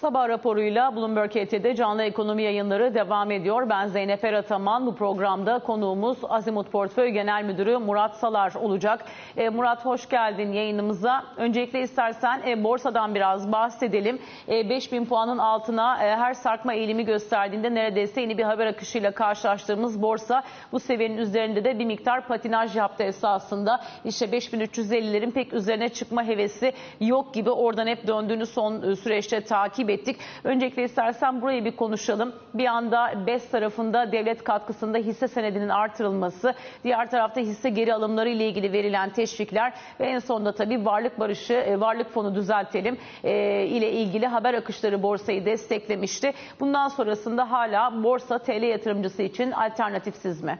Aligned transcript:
Sabah 0.00 0.28
raporuyla 0.28 0.96
Bloomberg 0.96 1.30
HT'de 1.30 1.74
canlı 1.74 2.02
ekonomi 2.02 2.42
yayınları 2.42 2.94
devam 2.94 3.30
ediyor. 3.30 3.68
Ben 3.68 3.86
Zeynep 3.86 4.24
Erataman. 4.24 4.86
Bu 4.86 4.94
programda 4.94 5.58
konuğumuz 5.58 6.18
Azimut 6.28 6.72
Portföy 6.72 7.08
Genel 7.08 7.44
Müdürü 7.44 7.78
Murat 7.78 8.16
Salar 8.16 8.54
olacak. 8.54 9.04
E, 9.36 9.48
Murat 9.48 9.84
hoş 9.84 10.08
geldin 10.08 10.52
yayınımıza. 10.52 11.24
Öncelikle 11.36 11.80
istersen 11.80 12.42
e, 12.46 12.64
borsadan 12.64 13.14
biraz 13.14 13.52
bahsedelim. 13.52 14.18
E, 14.48 14.70
5000 14.70 15.04
puanın 15.04 15.38
altına 15.38 16.04
e, 16.04 16.16
her 16.16 16.34
sarkma 16.34 16.74
eğilimi 16.74 17.04
gösterdiğinde 17.04 17.74
neredeyse 17.74 18.20
yeni 18.20 18.38
bir 18.38 18.44
haber 18.44 18.66
akışıyla 18.66 19.10
karşılaştığımız 19.10 20.02
borsa 20.02 20.42
bu 20.72 20.80
seviyenin 20.80 21.18
üzerinde 21.18 21.64
de 21.64 21.78
bir 21.78 21.84
miktar 21.84 22.26
patinaj 22.28 22.76
yaptı 22.76 23.02
esasında. 23.02 23.80
İşte 24.04 24.26
5350'lerin 24.26 25.30
pek 25.30 25.52
üzerine 25.52 25.88
çıkma 25.88 26.24
hevesi 26.24 26.72
yok 27.00 27.34
gibi 27.34 27.50
oradan 27.50 27.86
hep 27.86 28.06
döndüğünü 28.06 28.46
son 28.46 28.82
e, 28.82 28.96
süreçte 28.96 29.40
takip 29.40 29.87
ettik. 29.88 30.16
Öncelikle 30.44 30.84
istersen 30.84 31.42
burayı 31.42 31.64
bir 31.64 31.76
konuşalım. 31.76 32.32
Bir 32.54 32.66
anda 32.66 33.26
BES 33.26 33.50
tarafında 33.50 34.12
devlet 34.12 34.44
katkısında 34.44 34.98
hisse 34.98 35.28
senedinin 35.28 35.68
artırılması, 35.68 36.54
diğer 36.84 37.10
tarafta 37.10 37.40
hisse 37.40 37.70
geri 37.70 37.94
alımları 37.94 38.28
ile 38.28 38.48
ilgili 38.48 38.72
verilen 38.72 39.10
teşvikler 39.10 39.72
ve 40.00 40.06
en 40.06 40.18
sonunda 40.18 40.52
tabii 40.54 40.84
varlık 40.84 41.20
barışı, 41.20 41.52
e, 41.54 41.80
varlık 41.80 42.10
fonu 42.10 42.34
düzeltelim 42.34 42.98
e, 43.24 43.64
ile 43.66 43.92
ilgili 43.92 44.26
haber 44.26 44.54
akışları 44.54 45.02
borsayı 45.02 45.44
desteklemişti. 45.44 46.32
Bundan 46.60 46.88
sonrasında 46.88 47.50
hala 47.50 48.02
borsa 48.04 48.38
TL 48.38 48.62
yatırımcısı 48.62 49.22
için 49.22 49.50
alternatifsiz 49.50 50.42
mi? 50.42 50.58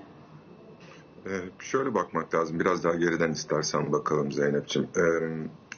Ee, 1.26 1.30
şöyle 1.58 1.94
bakmak 1.94 2.34
lazım. 2.34 2.60
Biraz 2.60 2.84
daha 2.84 2.94
geriden 2.94 3.32
istersen 3.32 3.92
bakalım 3.92 4.32
Zeynep'ciğim. 4.32 4.88
Ee, 4.96 5.00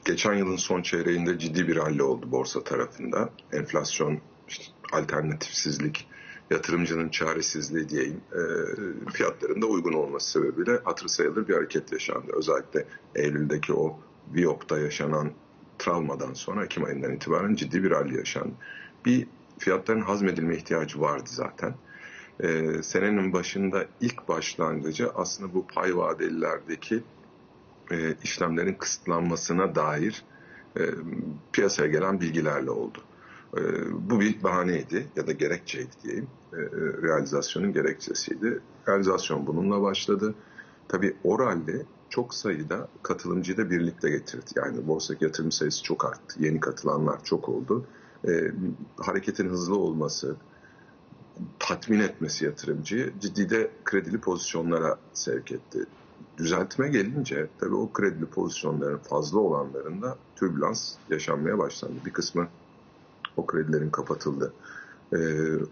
geçen 0.04 0.34
yılın 0.34 0.56
son 0.56 0.82
çeyreğinde 0.82 1.38
ciddi 1.38 1.68
bir 1.68 1.76
halle 1.76 2.02
oldu 2.02 2.32
borsa 2.32 2.64
tarafında. 2.64 3.30
Enflasyon, 3.52 4.18
işte 4.48 4.64
alternatifsizlik, 4.92 6.08
yatırımcının 6.50 7.08
çaresizliği 7.08 7.88
diyeyim 7.88 8.20
e, 8.32 8.40
fiyatlarında 9.12 9.66
uygun 9.66 9.92
olması 9.92 10.30
sebebiyle 10.30 10.80
hatır 10.84 11.08
sayılır 11.08 11.48
bir 11.48 11.54
hareket 11.54 11.92
yaşandı. 11.92 12.32
Özellikle 12.32 12.86
Eylül'deki 13.14 13.72
o 13.72 13.98
Viyop'ta 14.34 14.78
yaşanan 14.78 15.32
travmadan 15.78 16.34
sonra 16.34 16.64
Ekim 16.64 16.84
ayından 16.84 17.12
itibaren 17.12 17.54
ciddi 17.54 17.84
bir 17.84 17.90
halle 17.90 18.18
yaşandı. 18.18 18.52
Bir 19.06 19.26
fiyatların 19.58 20.00
hazmedilme 20.00 20.56
ihtiyacı 20.56 21.00
vardı 21.00 21.26
zaten. 21.26 21.74
Ee, 22.42 22.82
senenin 22.82 23.32
başında 23.32 23.86
ilk 24.00 24.28
başlangıcı 24.28 25.10
aslında 25.14 25.54
bu 25.54 25.66
pay 25.66 25.96
vadelilerdeki 25.96 27.02
e, 27.90 28.14
işlemlerin 28.22 28.74
kısıtlanmasına 28.74 29.74
dair 29.74 30.24
e, 30.76 30.82
piyasaya 31.52 31.88
gelen 31.88 32.20
bilgilerle 32.20 32.70
oldu. 32.70 32.98
E, 33.56 33.60
bu 34.10 34.20
bir 34.20 34.42
bahaneydi 34.42 35.06
ya 35.16 35.26
da 35.26 35.32
gerekçeydi 35.32 35.90
diyeyim. 36.02 36.28
E, 36.52 36.58
realizasyonun 37.02 37.72
gerekçesiydi. 37.72 38.60
Realizasyon 38.88 39.46
bununla 39.46 39.82
başladı. 39.82 40.34
Tabii 40.88 41.16
o 41.24 41.38
rally 41.38 41.86
çok 42.10 42.34
sayıda 42.34 42.88
katılımcıyı 43.02 43.58
da 43.58 43.70
birlikte 43.70 44.10
getirdi. 44.10 44.50
Yani 44.56 44.86
borsa 44.86 45.14
yatırım 45.20 45.52
sayısı 45.52 45.82
çok 45.82 46.04
arttı. 46.04 46.44
Yeni 46.44 46.60
katılanlar 46.60 47.24
çok 47.24 47.48
oldu. 47.48 47.86
E, 48.28 48.52
hareketin 48.96 49.48
hızlı 49.48 49.76
olması, 49.76 50.36
tatmin 51.58 52.00
etmesi 52.00 52.44
yatırımcıyı 52.44 53.12
ciddi 53.20 53.50
de 53.50 53.70
kredili 53.84 54.20
pozisyonlara 54.20 54.98
sevk 55.12 55.52
etti. 55.52 55.86
Düzeltme 56.36 56.88
gelince 56.88 57.48
tabii 57.60 57.74
o 57.74 57.92
kredili 57.92 58.26
pozisyonların 58.26 58.98
fazla 58.98 59.38
olanlarında 59.38 60.18
türbülans 60.36 60.94
yaşanmaya 61.10 61.58
başlandı. 61.58 62.04
Bir 62.04 62.12
kısmı 62.12 62.48
o 63.36 63.46
kredilerin 63.46 63.90
kapatıldı. 63.90 64.52
Ee, 65.12 65.16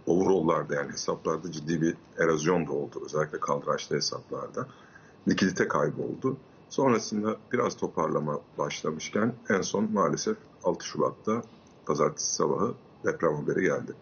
overall'larda 0.07 0.75
yani 0.75 0.93
hesaplarda 0.93 1.53
ciddi 1.53 1.83
bir 1.83 1.97
erozyon 2.19 2.67
da 2.67 2.73
oldu. 2.73 3.03
Özellikle 3.05 3.41
kaldıraçlı 3.41 3.97
hesaplarda. 3.97 4.67
Likidite 5.29 5.69
kaybı 5.69 6.03
oldu. 6.03 6.37
Sonrasında 6.69 7.37
biraz 7.53 7.77
toparlama 7.77 8.41
başlamışken 8.59 9.35
en 9.51 9.61
son 9.61 9.93
maalesef 9.93 10.37
6 10.65 10.87
Şubat'ta 10.87 11.43
pazartesi 11.87 12.35
sabahı 12.35 12.75
deprem 13.05 13.35
haberi 13.35 13.63
geldi. 13.63 13.93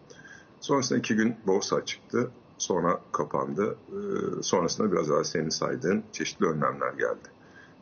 Sonrasında 0.59 0.99
iki 0.99 1.15
gün 1.15 1.35
borsa 1.47 1.85
çıktı. 1.85 2.31
Sonra 2.57 2.99
kapandı. 3.11 3.75
Ee, 3.91 4.43
sonrasında 4.43 4.91
biraz 4.91 5.09
daha 5.09 5.23
senin 5.23 5.49
saydığın 5.49 6.03
çeşitli 6.11 6.45
önlemler 6.45 6.93
geldi. 6.93 7.29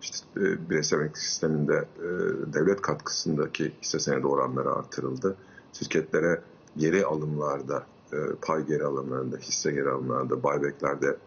İşte 0.02 0.18
e, 0.38 0.70
bireysel 0.70 0.98
emeklilik 0.98 1.18
sisteminde 1.18 1.86
e, 2.00 2.08
devlet 2.54 2.82
katkısındaki 2.82 3.72
hisse 3.82 4.00
senedi 4.00 4.28
oranları 4.28 4.72
artırıldı. 4.72 5.36
Şirketlere 5.74 6.42
geri 6.78 7.06
alımlarda, 7.06 7.84
e, 8.14 8.18
pay 8.42 8.66
geri 8.66 8.84
alımlarında, 8.84 9.38
hisse 9.38 9.72
geri 9.72 9.90
alımlarında, 9.90 10.44
buybacklerde 10.44 11.18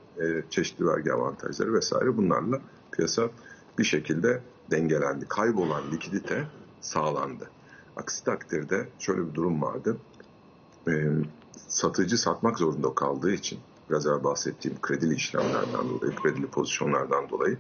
çeşitli 0.51 0.87
vergi 0.87 1.13
avantajları 1.13 1.75
vesaire 1.75 2.17
bunlarla 2.17 2.61
piyasa 2.93 3.31
bir 3.79 3.85
şekilde 3.85 4.41
dengelendi. 4.71 5.29
Kaybolan 5.29 5.83
likidite 5.93 6.47
sağlandı. 6.81 7.51
Aksi 7.97 8.25
takdirde 8.25 8.89
şöyle 8.99 9.29
bir 9.29 9.35
durum 9.35 9.63
vardı. 9.63 9.97
E, 10.89 10.93
satıcı 11.69 12.19
satmak 12.19 12.59
zorunda 12.59 12.95
kaldığı 12.95 13.33
için 13.33 13.59
biraz 13.91 14.07
evvel 14.07 14.25
bahsettiğim 14.25 14.81
kredili 14.81 15.15
işlemlerden 15.15 15.89
dolayı, 15.89 16.17
kredili 16.17 16.47
pozisyonlardan 16.47 17.29
dolayı 17.29 17.59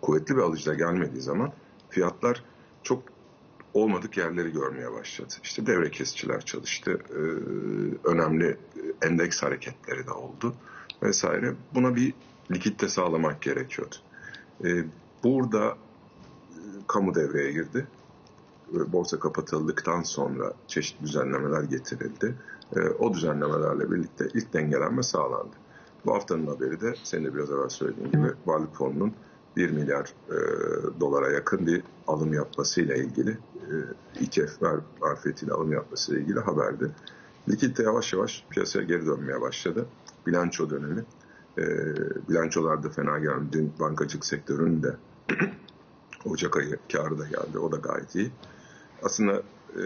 kuvvetli 0.00 0.36
bir 0.36 0.42
alıcıda 0.42 0.74
gelmediği 0.74 1.22
zaman 1.22 1.52
fiyatlar 1.90 2.44
çok 2.82 3.02
olmadık 3.74 4.16
yerleri 4.16 4.52
görmeye 4.52 4.92
başladı. 4.92 5.34
İşte 5.42 5.66
devre 5.66 5.90
kesiciler 5.90 6.40
çalıştı, 6.40 6.98
e, 7.10 7.20
önemli 8.08 8.56
endeks 9.02 9.42
hareketleri 9.42 10.06
de 10.06 10.12
oldu 10.12 10.54
vesaire. 11.02 11.54
Buna 11.74 11.96
bir 11.96 12.14
likitte 12.50 12.88
sağlamak 12.88 13.42
gerekiyordu. 13.42 13.94
E, 14.64 14.68
burada 15.24 15.66
e, 15.68 15.76
kamu 16.86 17.14
devreye 17.14 17.52
girdi. 17.52 17.86
Borsa 18.72 19.18
kapatıldıktan 19.20 20.02
sonra 20.02 20.52
çeşitli 20.68 21.06
düzenlemeler 21.06 21.62
getirildi. 21.62 22.34
O 22.98 23.14
düzenlemelerle 23.14 23.90
birlikte 23.90 24.28
ilk 24.34 24.52
dengelenme 24.52 25.02
sağlandı. 25.02 25.56
Bu 26.06 26.14
haftanın 26.14 26.46
haberi 26.46 26.80
de 26.80 26.94
senin 27.02 27.24
de 27.24 27.34
biraz 27.34 27.50
evvel 27.50 27.68
söylediğin 27.68 28.10
gibi 28.10 28.32
varlık 28.46 28.76
fonunun 28.76 29.12
1 29.56 29.70
milyar 29.70 30.14
e, 30.30 30.36
dolara 31.00 31.32
yakın 31.32 31.66
bir 31.66 31.82
alım 32.06 32.32
yapmasıyla 32.32 32.94
ilgili 32.94 33.30
e, 33.30 34.24
ETF 34.24 34.60
marifetiyle 35.00 35.52
alım 35.52 35.72
yapmasıyla 35.72 36.20
ilgili 36.20 36.40
haberdi. 36.40 36.90
Likidite 37.48 37.82
yavaş 37.82 38.12
yavaş 38.12 38.44
piyasaya 38.50 38.84
geri 38.84 39.06
dönmeye 39.06 39.40
başladı. 39.40 39.86
Bilanço 40.26 40.70
dönemi. 40.70 41.04
E, 41.58 41.64
bilançolarda 42.28 42.88
fena 42.88 43.18
geldi. 43.18 43.44
Dün 43.52 43.72
bankacılık 43.80 44.24
sektörünün 44.24 44.82
de 44.82 44.96
Ocak 46.24 46.56
ayı 46.56 46.78
karı 46.92 47.18
da 47.18 47.26
geldi. 47.26 47.58
O 47.58 47.72
da 47.72 47.76
gayet 47.76 48.14
iyi. 48.14 48.30
Aslında 49.02 49.42
e, 49.76 49.82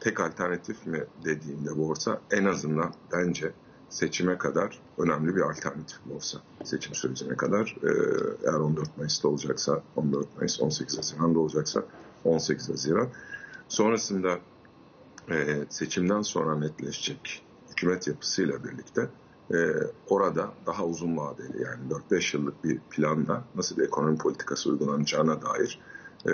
tek 0.00 0.20
alternatif 0.20 0.86
mi 0.86 1.04
dediğimde 1.24 1.76
borsa 1.76 2.20
en 2.30 2.44
azından 2.44 2.94
bence 3.12 3.52
seçime 3.88 4.38
kadar 4.38 4.78
önemli 4.98 5.36
bir 5.36 5.40
alternatif 5.40 5.98
borsa. 6.06 6.38
Seçim 6.64 6.94
sürecine 6.94 7.36
kadar 7.36 7.76
e, 7.82 7.90
eğer 8.44 8.58
14 8.58 8.98
Mayıs'ta 8.98 9.28
olacaksa 9.28 9.82
14 9.96 10.36
Mayıs, 10.36 10.60
18 10.60 10.98
Haziran'da 10.98 11.38
olacaksa 11.38 11.84
18 12.24 12.70
Haziran. 12.70 13.08
Sonrasında 13.68 14.38
e, 15.30 15.64
seçimden 15.68 16.22
sonra 16.22 16.58
netleşecek 16.58 17.42
hükümet 17.70 18.06
yapısıyla 18.06 18.64
birlikte 18.64 19.08
e, 19.54 19.56
orada 20.08 20.52
daha 20.66 20.84
uzun 20.86 21.16
vadeli 21.16 21.62
yani 21.62 21.80
4-5 22.10 22.36
yıllık 22.36 22.64
bir 22.64 22.78
planla 22.78 23.44
nasıl 23.54 23.76
bir 23.76 23.82
ekonomi 23.82 24.18
politikası 24.18 24.70
uygulanacağına 24.70 25.42
dair 25.42 25.78
e, 26.26 26.32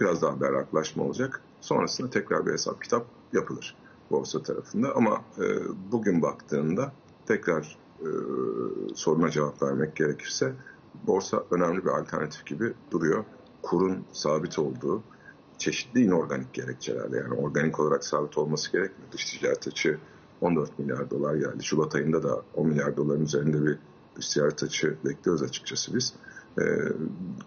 biraz 0.00 0.22
daha 0.22 0.40
berraklaşma 0.40 1.04
olacak. 1.04 1.40
Sonrasında 1.64 2.10
tekrar 2.10 2.46
bir 2.46 2.52
hesap 2.52 2.82
kitap 2.82 3.06
yapılır 3.32 3.76
borsa 4.10 4.42
tarafında 4.42 4.96
ama 4.96 5.24
e, 5.38 5.44
bugün 5.92 6.22
baktığında 6.22 6.92
tekrar 7.26 7.78
e, 8.00 8.08
soruna 8.94 9.30
cevap 9.30 9.62
vermek 9.62 9.96
gerekirse 9.96 10.52
borsa 11.06 11.44
önemli 11.50 11.84
bir 11.84 11.90
alternatif 11.90 12.46
gibi 12.46 12.72
duruyor. 12.90 13.24
Kurun 13.62 14.04
sabit 14.12 14.58
olduğu 14.58 15.02
çeşitli 15.58 16.00
inorganik 16.00 16.52
gerekçelerle 16.52 17.16
yani 17.16 17.34
organik 17.34 17.80
olarak 17.80 18.04
sabit 18.04 18.38
olması 18.38 18.72
gerekmiyor. 18.72 19.12
Dış 19.12 19.24
ticaret 19.24 19.68
açığı 19.68 19.98
14 20.40 20.78
milyar 20.78 21.10
dolar 21.10 21.34
geldi. 21.34 21.64
Şubat 21.64 21.94
ayında 21.94 22.22
da 22.22 22.42
10 22.54 22.68
milyar 22.68 22.96
doların 22.96 23.24
üzerinde 23.24 23.66
bir 23.66 23.78
dış 24.16 24.28
ticaret 24.28 24.62
açığı 24.62 24.96
bekliyoruz 25.04 25.42
açıkçası 25.42 25.94
biz. 25.94 26.14
E, 26.58 26.62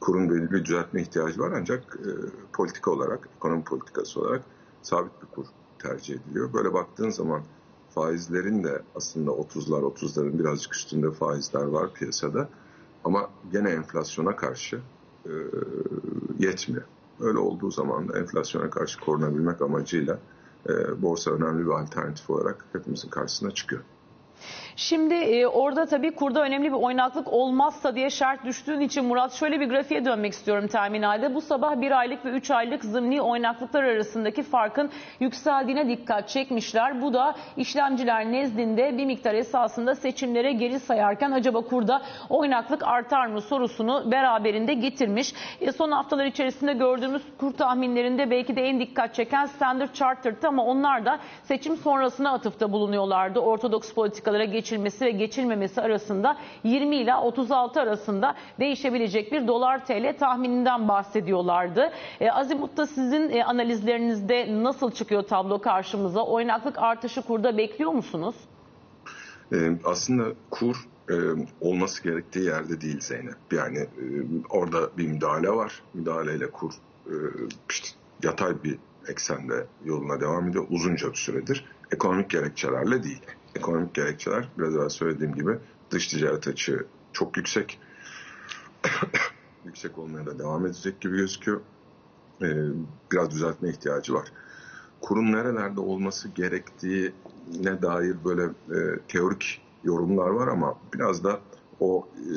kurun 0.02 0.30
belli 0.30 0.52
bir 0.52 0.66
düzeltme 0.66 1.02
ihtiyacı 1.02 1.40
var 1.40 1.52
ancak 1.52 1.84
e, 2.00 2.10
politika 2.54 2.92
olarak, 2.92 3.30
ekonomi 3.38 3.64
politikası 3.64 4.22
olarak 4.22 4.42
sabit 4.82 5.22
bir 5.22 5.28
kur 5.28 5.46
tercih 5.80 6.16
ediliyor. 6.16 6.54
Böyle 6.54 6.74
baktığın 6.74 7.10
zaman 7.10 7.42
faizlerin 7.90 8.64
de 8.64 8.82
aslında 8.96 9.32
30'lar 9.32 9.82
30'ların 9.82 10.40
birazcık 10.40 10.76
üstünde 10.76 11.12
faizler 11.12 11.64
var 11.64 11.94
piyasada. 11.94 12.50
Ama 13.04 13.30
gene 13.52 13.70
enflasyona 13.70 14.36
karşı 14.36 14.80
e, 15.26 15.32
yetmiyor. 16.40 16.84
Öyle 17.20 17.38
olduğu 17.38 17.72
zaman 17.72 18.10
da 18.10 18.20
enflasyona 18.20 18.70
karşı 18.70 19.00
korunabilmek 19.00 19.62
amacıyla 19.62 20.20
e, 20.70 21.02
borsa 21.02 21.32
önemli 21.32 21.66
bir 21.66 21.72
alternatif 21.72 22.30
olarak 22.30 22.66
hepimizin 22.74 23.10
karşısına 23.10 23.52
çıkıyor. 23.52 23.82
Şimdi 24.78 25.14
e, 25.14 25.48
orada 25.48 25.86
tabii 25.86 26.16
kurda 26.16 26.42
önemli 26.42 26.68
bir 26.68 26.78
oynaklık 26.78 27.34
olmazsa 27.34 27.96
diye 27.96 28.10
şart 28.10 28.46
düştüğün 28.46 28.80
için 28.80 29.06
Murat 29.06 29.34
şöyle 29.34 29.60
bir 29.60 29.70
grafiğe 29.70 30.06
dönmek 30.06 30.34
istiyorum 30.34 30.68
terminalde. 30.68 31.36
Bu 31.36 31.42
sabah 31.42 31.82
1 31.82 31.92
aylık 31.92 32.26
ve 32.26 32.30
3 32.30 32.52
aylık 32.52 32.86
zımni 32.86 33.22
oynaklıklar 33.22 33.84
arasındaki 33.84 34.44
farkın 34.44 34.90
yükseldiğine 35.20 35.88
dikkat 35.88 36.30
çekmişler. 36.30 37.02
Bu 37.02 37.14
da 37.14 37.36
işlemciler 37.58 38.32
nezdinde 38.32 38.98
bir 38.98 39.06
miktar 39.06 39.34
esasında 39.34 39.96
seçimlere 39.96 40.52
geri 40.52 40.80
sayarken 40.80 41.32
acaba 41.32 41.62
kurda 41.62 42.02
oynaklık 42.30 42.88
artar 42.88 43.28
mı 43.28 43.42
sorusunu 43.42 44.12
beraberinde 44.12 44.74
getirmiş. 44.74 45.34
E, 45.62 45.72
son 45.72 45.92
haftalar 45.92 46.26
içerisinde 46.26 46.74
gördüğümüz 46.74 47.22
kur 47.38 47.54
tahminlerinde 47.54 48.32
belki 48.32 48.56
de 48.56 48.62
en 48.62 48.80
dikkat 48.80 49.16
çeken 49.16 49.46
Standard 49.46 49.94
Chartered'tı 49.94 50.48
ama 50.48 50.64
onlar 50.64 51.06
da 51.06 51.20
seçim 51.44 51.78
sonrasına 51.78 52.34
atıfta 52.34 52.72
bulunuyorlardı. 52.72 53.40
Ortodoks 53.40 53.94
politikalara 53.94 54.46
geçilmesi 54.68 55.06
ve 55.06 55.12
geçilmemesi 55.12 55.82
arasında 55.82 56.38
20 56.64 56.96
ile 56.96 57.16
36 57.16 57.82
arasında 57.82 58.36
değişebilecek 58.60 59.32
bir 59.32 59.48
dolar 59.48 59.86
TL 59.86 60.18
tahmininden 60.20 60.88
bahsediyorlardı. 60.88 61.92
E, 62.20 62.32
Azimut'ta 62.32 62.88
sizin 62.88 63.30
e, 63.30 63.44
analizlerinizde 63.44 64.64
nasıl 64.64 64.92
çıkıyor 64.92 65.24
tablo 65.24 65.62
karşımıza? 65.62 66.26
Oynaklık 66.26 66.78
artışı 66.78 67.22
kurda 67.22 67.58
bekliyor 67.58 67.92
musunuz? 67.92 68.36
E, 69.54 69.58
aslında 69.84 70.24
kur 70.50 70.76
e, 71.10 71.16
olması 71.62 72.04
gerektiği 72.04 72.46
yerde 72.46 72.82
değil 72.82 73.00
Zeynep. 73.00 73.38
Yani 73.52 73.78
e, 73.78 74.06
orada 74.50 74.98
bir 74.98 75.08
müdahale 75.08 75.50
var. 75.50 75.82
Müdahaleyle 75.94 76.52
kur 76.52 76.74
e, 77.06 77.14
işte 77.70 77.88
yatay 78.24 78.64
bir 78.64 78.78
eksende 79.08 79.68
yoluna 79.86 80.22
devam 80.22 80.50
ediyor 80.50 80.66
uzunca 80.70 81.10
bir 81.10 81.18
süredir. 81.18 81.66
Ekonomik 81.92 82.30
gerekçelerle 82.30 83.04
değil. 83.04 83.22
Ekonomik 83.56 83.94
gerekçeler 83.94 84.50
biraz 84.58 84.76
evvel 84.76 84.90
söylediğim 84.90 85.36
gibi 85.36 85.58
dış 85.92 86.08
ticaret 86.08 86.48
açığı 86.48 86.86
çok 87.14 87.38
yüksek. 87.38 87.80
yüksek 89.66 89.98
olmaya 89.98 90.26
da 90.26 90.40
devam 90.40 90.66
edecek 90.66 91.02
gibi 91.02 91.18
gözüküyor. 91.18 91.62
E, 92.42 92.48
biraz 93.12 93.32
düzeltme 93.32 93.70
ihtiyacı 93.70 94.14
var. 94.14 94.32
Kurun 95.02 95.32
nerelerde 95.32 95.80
olması 95.80 96.28
gerektiğine 96.28 97.82
dair 97.82 98.16
böyle 98.26 98.44
e, 98.44 99.00
teorik 99.08 99.62
yorumlar 99.84 100.30
var 100.30 100.48
ama 100.48 100.80
biraz 100.94 101.24
da 101.24 101.40
o 101.80 102.08
e, 102.18 102.34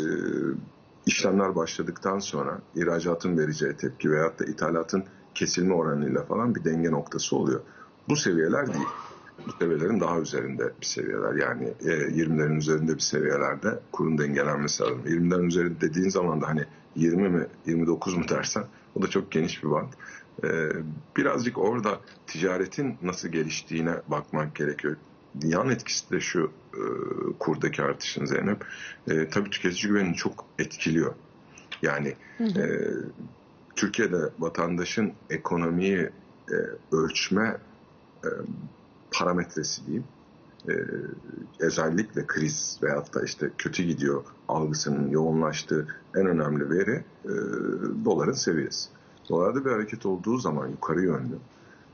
işlemler 1.06 1.56
başladıktan 1.56 2.18
sonra 2.18 2.60
ihracatın 2.74 3.38
vereceği 3.38 3.76
tepki 3.76 4.10
veyahut 4.10 4.40
da 4.40 4.44
ithalatın 4.44 5.04
kesilme 5.34 5.74
oranıyla 5.74 6.24
falan 6.24 6.54
bir 6.54 6.64
denge 6.64 6.90
noktası 6.90 7.36
oluyor. 7.36 7.60
Bu 8.08 8.16
seviyeler 8.16 8.66
değil. 8.66 8.86
Bu 9.46 9.52
seviyelerin 9.58 10.00
daha 10.00 10.20
üzerinde 10.20 10.72
bir 10.80 10.86
seviyeler. 10.86 11.34
Yani 11.34 11.64
e, 11.64 11.88
20'lerin 11.88 12.58
üzerinde 12.58 12.94
bir 12.94 13.00
seviyelerde 13.00 13.78
kurun 13.92 14.18
dengelenmesi 14.18 14.82
lazım. 14.82 15.02
20'lerin 15.06 15.46
üzerinde 15.46 15.80
dediğin 15.80 16.08
zaman 16.08 16.40
da 16.40 16.48
hani 16.48 16.64
20 16.96 17.28
mi 17.28 17.46
29 17.66 18.16
mu 18.16 18.28
dersen 18.28 18.64
o 18.94 19.02
da 19.02 19.06
çok 19.06 19.30
geniş 19.30 19.64
bir 19.64 19.70
band. 19.70 19.92
E, 20.44 20.72
birazcık 21.16 21.58
orada 21.58 22.00
ticaretin 22.26 22.96
nasıl 23.02 23.28
geliştiğine 23.28 23.94
bakmak 24.08 24.54
gerekiyor. 24.54 24.96
Yan 25.42 25.70
etkisi 25.70 26.10
de 26.10 26.20
şu 26.20 26.50
e, 26.74 26.82
kurdaki 27.38 27.82
artışın 27.82 28.24
Zeynep. 28.24 28.64
E, 29.08 29.28
tabii 29.28 29.50
tüketici 29.50 29.92
güvenini 29.92 30.14
çok 30.14 30.44
etkiliyor. 30.58 31.14
Yani 31.82 32.14
hı 32.38 32.44
hı. 32.44 32.60
E, 32.60 32.66
Türkiye'de 33.80 34.30
vatandaşın 34.38 35.12
ekonomiyi 35.30 36.10
e, 36.50 36.56
ölçme 36.92 37.56
e, 38.24 38.28
parametresi 39.10 39.86
diyeyim. 39.86 40.04
E, 40.68 40.74
özellikle 41.60 42.26
kriz 42.26 42.78
veyahut 42.82 43.14
da 43.14 43.24
işte 43.24 43.50
kötü 43.58 43.82
gidiyor 43.82 44.24
algısının 44.48 45.10
yoğunlaştığı 45.10 45.88
en 46.16 46.26
önemli 46.26 46.70
veri 46.70 47.04
e, 47.24 47.32
doların 48.04 48.32
seviyesi. 48.32 48.88
Dolarda 49.28 49.64
bir 49.64 49.70
hareket 49.70 50.06
olduğu 50.06 50.38
zaman 50.38 50.68
yukarı 50.68 51.00
yönlü 51.00 51.38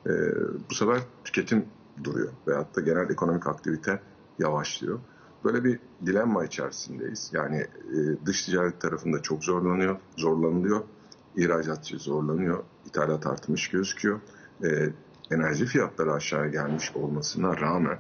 e, 0.07 0.13
bu 0.71 0.75
sefer 0.75 1.01
tüketim 1.25 1.65
duruyor 2.05 2.33
veyahut 2.49 2.77
da 2.77 2.81
genel 2.81 3.11
ekonomik 3.11 3.47
aktivite 3.47 4.01
yavaşlıyor. 4.39 4.99
Böyle 5.45 5.65
bir 5.65 5.79
dilemma 6.07 6.45
içerisindeyiz. 6.45 7.31
Yani 7.33 7.67
e, 7.93 8.27
dış 8.27 8.45
ticaret 8.45 8.81
tarafında 8.81 9.23
çok 9.23 9.45
zorlanıyor, 9.45 9.97
zorlanılıyor. 10.17 10.81
İhracatçı 11.37 11.99
zorlanıyor, 11.99 12.65
ithalat 12.87 13.27
artmış 13.27 13.71
gözüküyor. 13.71 14.21
E, 14.65 14.69
enerji 15.31 15.67
fiyatları 15.67 16.13
aşağı 16.13 16.49
gelmiş 16.49 16.93
olmasına 16.95 17.61
rağmen 17.61 17.99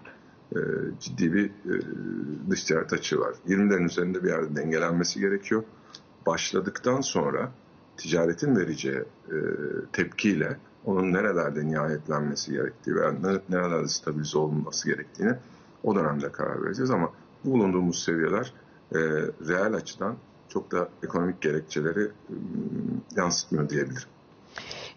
e, 0.53 0.59
ciddi 1.01 1.33
bir 1.33 1.47
e, 1.47 1.81
dış 2.51 2.65
ticaret 2.65 2.93
açığı 2.93 3.21
var. 3.21 3.35
20'lerin 3.49 3.85
üzerinde 3.85 4.25
bir 4.25 4.29
yerde 4.29 4.57
dengelenmesi 4.57 5.21
gerekiyor. 5.21 5.63
Başladıktan 6.27 7.01
sonra 7.01 7.53
ticaretin 7.97 8.57
vereceği 8.57 9.05
e, 9.29 9.37
tepkiyle 9.93 10.57
onun 10.85 11.13
nerelerde 11.13 11.67
nihayetlenmesi 11.67 12.53
gerektiği 12.53 12.95
veya 12.95 13.15
nerelerde 13.49 13.89
stabilize 13.89 14.39
olunması 14.39 14.89
gerektiğini 14.89 15.35
o 15.83 15.95
dönemde 15.95 16.33
karar 16.33 16.63
vereceğiz 16.65 16.91
ama 16.91 17.13
bu 17.45 17.51
bulunduğumuz 17.51 18.05
seviyeler 18.05 18.53
e, 18.93 18.99
reel 19.49 19.75
açıdan 19.75 20.17
çok 20.57 20.73
da 20.73 20.89
ekonomik 21.03 21.41
gerekçeleri 21.41 22.05
e, 22.05 22.35
yansıtmıyor 23.17 23.69
diyebilirim. 23.69 24.09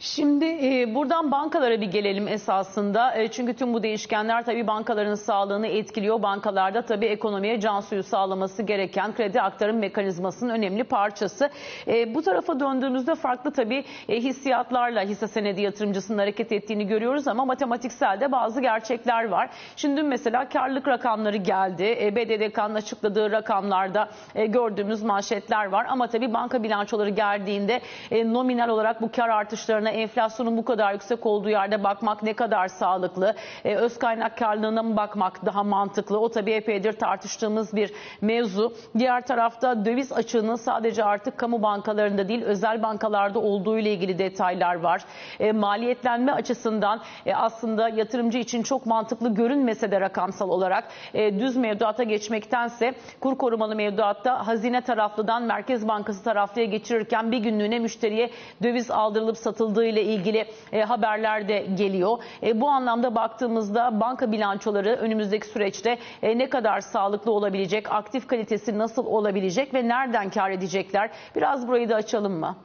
Şimdi 0.01 0.46
e, 0.46 0.96
buradan 0.96 1.31
bankalara 1.31 1.81
bir 1.81 1.92
gelelim 1.92 2.28
esasında. 2.28 3.16
E, 3.16 3.28
çünkü 3.28 3.54
tüm 3.54 3.74
bu 3.74 3.84
değişkenler 3.84 4.46
tabii 4.46 4.68
bankaların 4.68 5.13
sağlığını 5.13 5.68
etkiliyor. 5.68 6.22
Bankalarda 6.22 6.81
tabii 6.81 7.06
ekonomiye 7.06 7.60
can 7.60 7.80
suyu 7.80 8.04
sağlaması 8.04 8.63
gereken 8.63 9.16
kredi 9.16 9.42
aktarım 9.42 9.78
mekanizmasının 9.78 10.54
önemli 10.54 10.84
parçası. 10.84 11.50
E, 11.88 12.16
bu 12.16 12.22
tarafa 12.22 12.60
döndüğümüzde 12.60 13.16
farklı 13.16 13.51
tabii 13.51 13.86
e, 14.10 14.16
hissiyatlarla 14.16 15.01
hisse 15.01 15.28
senedi 15.28 15.62
yatırımcısının 15.62 16.18
hareket 16.18 16.51
ettiğini 16.51 16.88
görüyoruz 16.88 17.28
ama 17.28 17.46
matematiksel 17.46 18.22
de 18.22 18.31
bazı 18.31 18.62
gerçekler 18.62 19.30
var. 19.30 19.50
Şimdi 19.75 20.04
mesela 20.04 20.50
karlılık 20.50 20.88
rakamları 20.88 21.38
geldi. 21.38 21.98
E, 22.01 22.16
BDDK'nın 22.16 22.75
açıkladığı 22.75 23.31
rakamlarda 23.31 24.10
e, 24.36 24.46
gördüğümüz 24.46 25.04
manşetler 25.04 25.66
var. 25.66 25.86
Ama 25.90 26.07
tabii 26.07 26.34
banka 26.34 26.63
bilançoları 26.63 27.10
geldiğinde 27.10 27.81
e, 28.12 28.34
nominal 28.34 28.69
olarak 28.69 29.01
bu 29.01 29.12
kar 29.12 29.30
artışlarına 29.30 29.88
enflasyonun 29.89 30.57
bu 30.57 30.65
kadar 30.65 30.94
yüksek 30.94 31.25
olduğu 31.25 31.50
yerde 31.50 31.83
bakmak 31.83 32.24
ne 32.24 32.33
kadar 32.33 32.68
sağlıklı? 32.68 33.36
E, 33.65 33.75
öz 33.75 34.00
kaynak 34.00 34.38
karlılığına 34.38 34.83
mı 34.83 34.97
bakmak 34.97 35.45
daha 35.45 35.63
mantıklı? 35.63 36.19
O 36.19 36.29
tabii 36.29 36.51
epeydir 36.51 36.93
tartıştığımız 36.93 37.75
bir 37.75 37.93
mevzu. 38.22 38.74
Diğer 38.98 39.25
tarafta 39.25 39.86
döviz 39.86 40.12
açığının 40.13 40.55
sadece 40.55 41.03
artık 41.03 41.38
kamu 41.38 41.62
bankalarında 41.63 42.27
değil 42.27 42.43
özel 42.43 42.84
bankalarda 42.84 43.39
olduğu 43.39 43.79
ile 43.79 43.93
ilgili 43.93 44.19
detaylar 44.19 44.75
var. 44.75 45.01
E, 45.39 45.51
maliyetlenme 45.51 46.31
açısından 46.31 47.01
e, 47.25 47.36
aslında 47.36 47.89
yatırımcı 47.89 48.38
için 48.38 48.63
çok 48.63 48.86
mantıklı 48.86 49.34
görünmese 49.34 49.91
de 49.91 50.01
rakamsal 50.01 50.50
olarak 50.50 50.84
e, 51.13 51.39
düz 51.39 51.55
mevduata 51.55 52.03
geçmektense 52.03 52.93
kur 53.19 53.38
korumalı 53.38 53.75
mevduatta 53.75 54.48
hazine 54.48 54.81
taraflıdan 54.81 55.43
Merkez 55.43 55.88
Bankası 55.88 56.24
taraflıya 56.24 56.65
geçirirken 56.65 57.31
bir 57.31 57.38
günlüğüne 57.38 57.79
müşteriye 57.79 58.29
döviz 58.63 58.91
aldırılıp 58.91 59.38
satıldığı 59.38 59.78
ile 59.83 60.03
ilgili 60.03 60.45
e, 60.71 60.81
haberler 60.81 61.48
de 61.48 61.67
geliyor. 61.77 62.17
E, 62.43 62.62
bu 62.62 62.69
anlamda 62.69 63.15
baktığımızda 63.15 64.00
banka 64.00 64.31
bilançoları 64.31 64.89
önümüzdeki 64.89 65.48
süreçte 65.48 66.00
e, 66.21 66.38
ne 66.38 66.50
kadar 66.50 66.81
sağlıklı 66.81 67.31
olabilecek, 67.31 67.91
aktif 67.91 68.27
kalitesi 68.27 68.77
nasıl 68.77 69.05
olabilecek 69.05 69.74
ve 69.74 69.88
nereden 69.88 70.29
kar 70.29 70.51
edecekler? 70.51 71.12
Biraz 71.36 71.67
burayı 71.67 71.89
da 71.89 71.95
açalım 71.95 72.33
mı? 72.33 72.55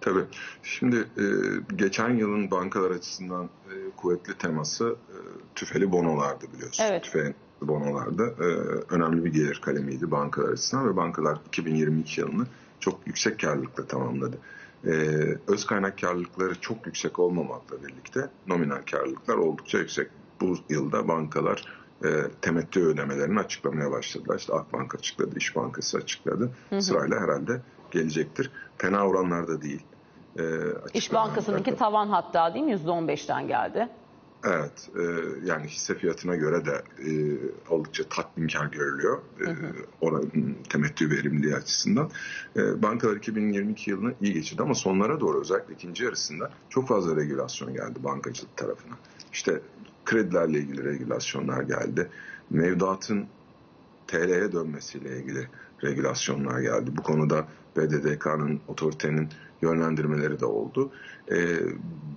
Tabii. 0.00 0.24
Şimdi 0.62 0.96
e, 0.96 1.24
geçen 1.76 2.10
yılın 2.10 2.50
bankalar 2.50 2.90
açısından 2.90 3.44
e, 3.44 3.74
kuvvetli 3.96 4.38
teması 4.38 4.96
e, 5.08 5.16
tüfeli 5.54 5.92
bonolardı 5.92 6.44
biliyorsunuz. 6.54 6.90
Evet. 6.90 7.04
Tüfeğin 7.04 7.34
bonolarda 7.62 8.24
e, 8.24 8.46
önemli 8.94 9.24
bir 9.24 9.32
gelir 9.32 9.60
kalemiydi 9.64 10.10
bankalar 10.10 10.48
açısından 10.48 10.88
ve 10.88 10.96
bankalar 10.96 11.38
2022 11.46 12.20
yılını 12.20 12.46
çok 12.80 13.06
yüksek 13.06 13.40
karlılıkla 13.40 13.86
tamamladı 13.86 14.38
e, 14.86 14.90
öz 15.48 15.66
kaynak 15.66 15.98
karlılıkları 15.98 16.60
çok 16.60 16.86
yüksek 16.86 17.18
olmamakla 17.18 17.82
birlikte 17.82 18.30
nominal 18.46 18.82
karlılıklar 18.90 19.36
oldukça 19.36 19.78
yüksek. 19.78 20.10
Bu 20.40 20.56
yılda 20.68 21.08
bankalar 21.08 21.64
e, 22.04 22.08
temettü 22.40 22.80
ödemelerini 22.80 23.40
açıklamaya 23.40 23.90
başladılar. 23.90 24.38
İşte 24.38 24.52
Akbank 24.52 24.94
açıkladı, 24.94 25.38
İş 25.38 25.56
Bankası 25.56 25.98
açıkladı. 25.98 26.50
Hı 26.70 26.76
hı. 26.76 26.82
Sırayla 26.82 27.20
herhalde 27.20 27.60
gelecektir. 27.90 28.50
Fena 28.78 29.06
oranlarda 29.06 29.62
değil. 29.62 29.82
E, 30.38 30.42
İş 30.94 31.12
Bankası'nınki 31.12 31.76
tavan 31.76 32.08
hatta 32.08 32.54
değil 32.54 32.64
mi? 32.64 32.72
%15'ten 32.72 33.48
geldi. 33.48 33.88
Evet, 34.46 34.90
e, 34.98 35.02
yani 35.44 35.66
hisse 35.66 35.94
fiyatına 35.94 36.36
göre 36.36 36.64
de 36.64 36.82
e, 36.98 37.10
oldukça 37.68 38.04
tatminkar 38.08 38.66
görülüyor 38.66 39.18
e, 39.40 39.48
oranın 40.00 40.56
temettü 40.68 41.10
verimliliği 41.10 41.56
açısından. 41.56 42.10
E, 42.56 42.82
bankalar 42.82 43.16
2022 43.16 43.90
yılını 43.90 44.14
iyi 44.20 44.32
geçirdi 44.32 44.62
ama 44.62 44.74
sonlara 44.74 45.20
doğru 45.20 45.40
özellikle 45.40 45.74
ikinci 45.74 46.04
yarısında 46.04 46.50
çok 46.70 46.88
fazla 46.88 47.16
regülasyon 47.16 47.74
geldi 47.74 48.04
bankacılık 48.04 48.56
tarafına. 48.56 48.94
İşte 49.32 49.60
kredilerle 50.04 50.58
ilgili 50.58 50.84
regülasyonlar 50.84 51.62
geldi. 51.62 52.10
Mevduatın 52.50 53.26
TL'ye 54.06 54.52
dönmesiyle 54.52 55.18
ilgili 55.18 55.48
regülasyonlar 55.84 56.60
geldi. 56.60 56.90
Bu 56.96 57.02
konuda 57.02 57.48
BDDK'nın, 57.76 58.60
otoritenin 58.68 59.28
yönlendirmeleri 59.64 60.40
de 60.40 60.46
oldu. 60.46 60.92
E, 61.30 61.58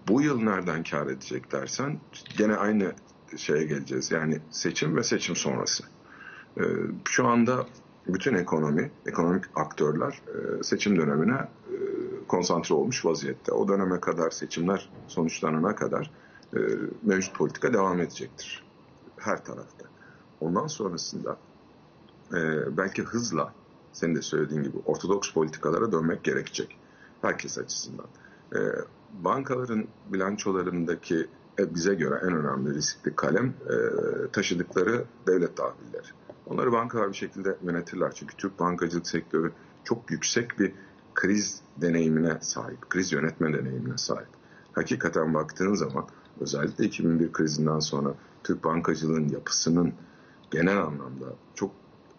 bu 0.08 0.22
yıl 0.22 0.42
nereden 0.42 0.84
kar 0.84 1.08
edecek 1.08 1.52
dersen 1.52 2.00
gene 2.38 2.56
aynı 2.56 2.94
şeye 3.38 3.64
geleceğiz. 3.64 4.12
Yani 4.12 4.40
seçim 4.52 4.96
ve 4.96 5.04
seçim 5.04 5.36
sonrası. 5.36 5.84
E, 6.58 6.64
şu 7.06 7.28
anda 7.28 7.66
bütün 8.08 8.34
ekonomi, 8.34 8.92
ekonomik 9.06 9.46
aktörler 9.56 10.22
e, 10.28 10.64
seçim 10.64 10.98
dönemine 10.98 11.36
e, 11.72 11.76
konsantre 12.28 12.76
olmuş 12.76 13.06
vaziyette. 13.06 13.52
O 13.52 13.68
döneme 13.68 14.00
kadar 14.00 14.30
seçimler 14.30 14.90
sonuçlanana 15.08 15.76
kadar 15.76 16.12
e, 16.54 16.60
mevcut 17.04 17.36
politika 17.36 17.74
devam 17.74 18.02
edecektir. 18.02 18.64
Her 19.18 19.46
tarafta. 19.46 19.86
Ondan 20.42 20.68
sonrasında 20.68 21.38
e, 22.34 22.38
belki 22.78 23.04
hızla 23.04 23.54
senin 23.94 24.16
de 24.16 24.22
söylediğin 24.22 24.64
gibi 24.64 24.78
ortodoks 24.86 25.34
politikalara 25.34 25.92
dönmek 25.92 26.24
gerekecek. 26.24 26.78
Herkes 27.28 27.58
açısından. 27.58 28.06
E, 28.56 28.60
bankaların 29.24 29.88
bilançolarındaki 30.14 31.28
e, 31.60 31.76
bize 31.76 31.96
göre 31.96 32.20
en 32.24 32.34
önemli 32.34 32.76
riskli 32.76 33.16
kalem 33.16 33.48
e, 33.48 33.76
taşıdıkları 34.32 35.06
devlet 35.28 35.58
tahvilleri. 35.58 36.08
Onları 36.46 36.72
bankalar 36.72 37.10
bir 37.10 37.18
şekilde 37.18 37.58
yönetirler. 37.64 38.12
Çünkü 38.16 38.38
Türk 38.38 38.60
bankacılık 38.60 39.08
sektörü 39.08 39.52
çok 39.84 40.12
yüksek 40.12 40.60
bir 40.60 40.74
kriz 41.14 41.62
deneyimine 41.82 42.38
sahip. 42.42 42.90
Kriz 42.90 43.12
yönetme 43.12 43.54
deneyimine 43.54 43.98
sahip. 43.98 44.30
Hakikaten 44.74 45.34
baktığın 45.34 45.74
zaman 45.74 46.08
özellikle 46.40 46.86
2001 46.86 47.32
krizinden 47.32 47.80
sonra 47.80 48.14
Türk 48.44 48.64
bankacılığın 48.64 49.30
yapısının 49.30 49.94
genel 50.52 50.78
anlamda 50.78 51.26
çok 51.56 51.72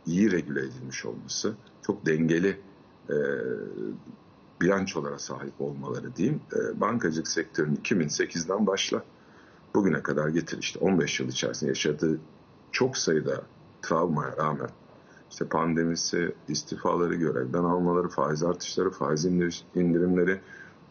iyi 0.06 0.32
regüle 0.32 0.60
edilmiş 0.60 1.04
olması, 1.04 1.54
çok 1.82 2.06
dengeli 2.06 2.60
e, 3.10 3.16
bilançolara 4.60 5.18
sahip 5.18 5.60
olmaları 5.60 6.16
diyeyim. 6.16 6.40
E, 6.52 6.80
bankacılık 6.80 7.28
sektörünün 7.28 7.76
2008'den 7.76 8.66
başla 8.66 9.04
bugüne 9.74 10.02
kadar 10.02 10.28
getir 10.28 10.58
işte 10.58 10.78
15 10.78 11.20
yıl 11.20 11.28
içerisinde 11.28 11.70
yaşadığı 11.70 12.20
çok 12.72 12.96
sayıda 12.96 13.42
travmaya 13.82 14.36
rağmen 14.36 14.70
işte 15.30 15.44
pandemisi, 15.44 16.34
istifaları, 16.48 17.14
görevden 17.14 17.64
almaları, 17.64 18.08
faiz 18.08 18.42
artışları, 18.42 18.90
faiz 18.90 19.24
indirimleri, 19.74 20.40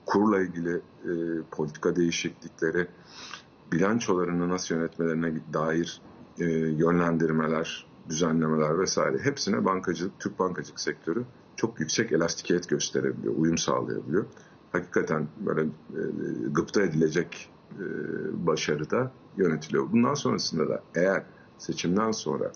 kurla 0.05 0.41
ilgili 0.41 0.75
e, 1.05 1.12
politika 1.51 1.95
değişiklikleri, 1.95 2.88
bilançolarını 3.71 4.50
nasıl 4.50 4.75
yönetmelerine 4.75 5.33
dair 5.53 6.01
e, 6.39 6.45
yönlendirmeler, 6.53 7.88
düzenlemeler 8.09 8.79
vesaire 8.79 9.17
hepsine 9.19 9.65
bankacılık, 9.65 10.19
Türk 10.19 10.39
bankacılık 10.39 10.79
sektörü 10.79 11.25
çok 11.57 11.79
yüksek 11.79 12.11
elastikiyet 12.11 12.69
gösterebiliyor, 12.69 13.35
uyum 13.37 13.57
sağlayabiliyor. 13.57 14.25
Hakikaten 14.71 15.27
böyle 15.39 15.61
e, 15.61 16.01
gıpta 16.51 16.81
edilecek 16.81 17.49
e, 17.71 17.83
başarıda 18.47 19.11
yönetiliyor. 19.37 19.91
Bundan 19.91 20.13
sonrasında 20.13 20.69
da 20.69 20.83
eğer 20.95 21.23
seçimden 21.57 22.11
sonra 22.11 22.51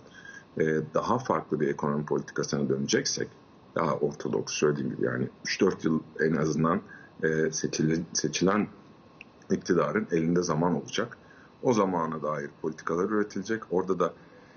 e, 0.59 0.63
daha 0.93 1.19
farklı 1.19 1.59
bir 1.59 1.67
ekonomi 1.67 2.05
politikasına 2.05 2.69
döneceksek, 2.69 3.27
daha 3.75 3.93
ortodoks 3.95 4.53
söylediğim 4.53 4.89
gibi 4.89 5.05
yani 5.05 5.29
3-4 5.45 5.85
yıl 5.85 5.99
en 6.19 6.35
azından 6.35 6.81
seçilen, 7.51 8.05
seçilen 8.13 8.67
iktidarın 9.51 10.07
elinde 10.11 10.43
zaman 10.43 10.75
olacak. 10.75 11.17
O 11.63 11.73
zamana 11.73 12.23
dair 12.23 12.49
politikalar 12.61 13.09
üretilecek. 13.09 13.63
Orada 13.71 13.99
da 13.99 14.13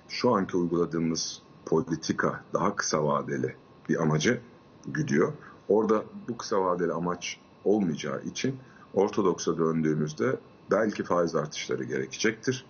şu 0.09 0.35
anki 0.35 0.57
uyguladığımız 0.57 1.43
politika 1.67 2.45
daha 2.55 2.77
kısa 2.77 3.05
vadeli 3.05 3.57
bir 3.89 4.03
amacı 4.03 4.41
güdüyor. 4.87 5.33
Orada 5.69 6.05
bu 6.29 6.37
kısa 6.37 6.61
vadeli 6.61 6.93
amaç 6.93 7.41
olmayacağı 7.65 8.23
için 8.23 8.57
ortodoksa 8.95 9.59
döndüğümüzde 9.59 10.37
belki 10.71 11.05
faiz 11.05 11.35
artışları 11.35 11.85
gerekecektir. 11.85 12.65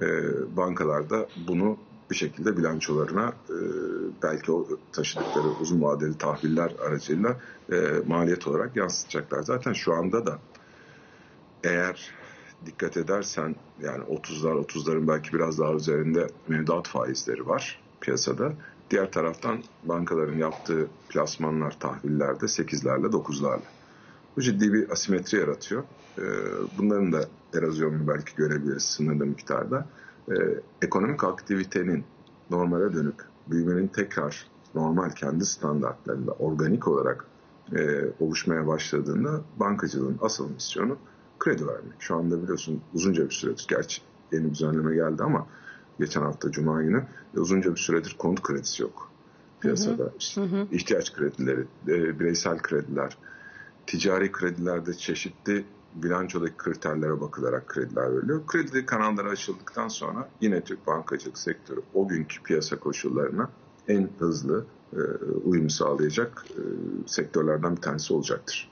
E, 0.00 0.06
bankalar 0.56 1.10
da 1.10 1.26
bunu 1.48 1.76
bir 2.10 2.16
şekilde 2.16 2.56
bilançolarına 2.56 3.28
e, 3.28 3.56
belki 4.22 4.52
o 4.52 4.68
taşıdıkları 4.92 5.48
uzun 5.60 5.82
vadeli 5.82 6.18
tahviller 6.18 6.72
aracıyla 6.86 7.36
e, 7.72 7.76
maliyet 8.06 8.46
olarak 8.46 8.76
yansıtacaklar. 8.76 9.42
Zaten 9.42 9.72
şu 9.72 9.94
anda 9.94 10.26
da 10.26 10.38
eğer 11.64 12.10
dikkat 12.66 12.96
edersen 12.96 13.56
yani 13.82 14.04
30'lar 14.04 14.66
30'ların 14.66 15.08
belki 15.08 15.32
biraz 15.32 15.58
daha 15.58 15.72
üzerinde 15.72 16.26
mevduat 16.48 16.88
faizleri 16.88 17.46
var 17.46 17.80
piyasada. 18.00 18.52
Diğer 18.92 19.12
taraftan 19.12 19.62
bankaların 19.84 20.38
yaptığı 20.38 20.86
plasmanlar, 21.08 21.78
tahvillerde 21.80 22.44
8'lerle 22.44 23.06
9'larla. 23.06 23.62
Bu 24.36 24.40
ciddi 24.42 24.72
bir 24.72 24.90
asimetri 24.90 25.38
yaratıyor. 25.38 25.82
Ee, 26.18 26.22
bunların 26.78 27.12
da 27.12 27.24
erozyonunu 27.54 28.08
belki 28.08 28.36
görebiliriz 28.36 28.82
sınırlı 28.82 29.26
miktarda. 29.26 29.86
Ee, 30.28 30.34
ekonomik 30.82 31.24
aktivitenin 31.24 32.04
normale 32.50 32.92
dönük 32.92 33.14
büyümenin 33.46 33.86
tekrar 33.86 34.46
normal 34.74 35.10
kendi 35.10 35.46
standartlarında 35.46 36.32
organik 36.32 36.88
olarak 36.88 37.26
e, 37.76 38.04
oluşmaya 38.20 38.66
başladığında 38.66 39.40
bankacılığın 39.56 40.18
asıl 40.20 40.50
misyonu 40.50 40.98
kredi 41.38 41.66
vermek. 41.66 41.94
Şu 41.98 42.16
anda 42.16 42.42
biliyorsun 42.42 42.80
uzunca 42.94 43.24
bir 43.24 43.34
süredir, 43.34 43.66
gerçi 43.68 44.02
yeni 44.32 44.50
düzenleme 44.50 44.94
geldi 44.94 45.22
ama 45.22 45.46
geçen 46.04 46.22
hafta 46.22 46.50
Cuma 46.50 46.82
günü 46.82 47.04
uzunca 47.36 47.70
bir 47.70 47.80
süredir 47.80 48.16
konut 48.18 48.42
kredisi 48.42 48.82
yok 48.82 49.12
piyasada. 49.60 50.02
Hı 50.02 50.06
hı. 50.06 50.12
İşte, 50.18 50.40
hı 50.40 50.66
ihtiyaç 50.72 51.12
kredileri, 51.12 51.60
e, 51.88 52.20
bireysel 52.20 52.58
krediler, 52.58 53.18
ticari 53.86 54.32
kredilerde 54.32 54.94
çeşitli 54.94 55.64
bilançodaki 55.94 56.56
kriterlere 56.56 57.20
bakılarak 57.20 57.66
krediler 57.66 58.16
veriliyor. 58.16 58.46
Kredi 58.46 58.86
kanalları 58.86 59.28
açıldıktan 59.28 59.88
sonra 59.88 60.28
yine 60.40 60.60
Türk 60.60 60.86
bankacılık 60.86 61.38
sektörü 61.38 61.80
o 61.94 62.08
günkü 62.08 62.42
piyasa 62.42 62.76
koşullarına 62.76 63.50
en 63.88 64.08
hızlı 64.18 64.66
e, 64.92 65.00
uyum 65.44 65.70
sağlayacak 65.70 66.44
e, 66.50 66.60
sektörlerden 67.06 67.76
bir 67.76 67.80
tanesi 67.80 68.14
olacaktır. 68.14 68.71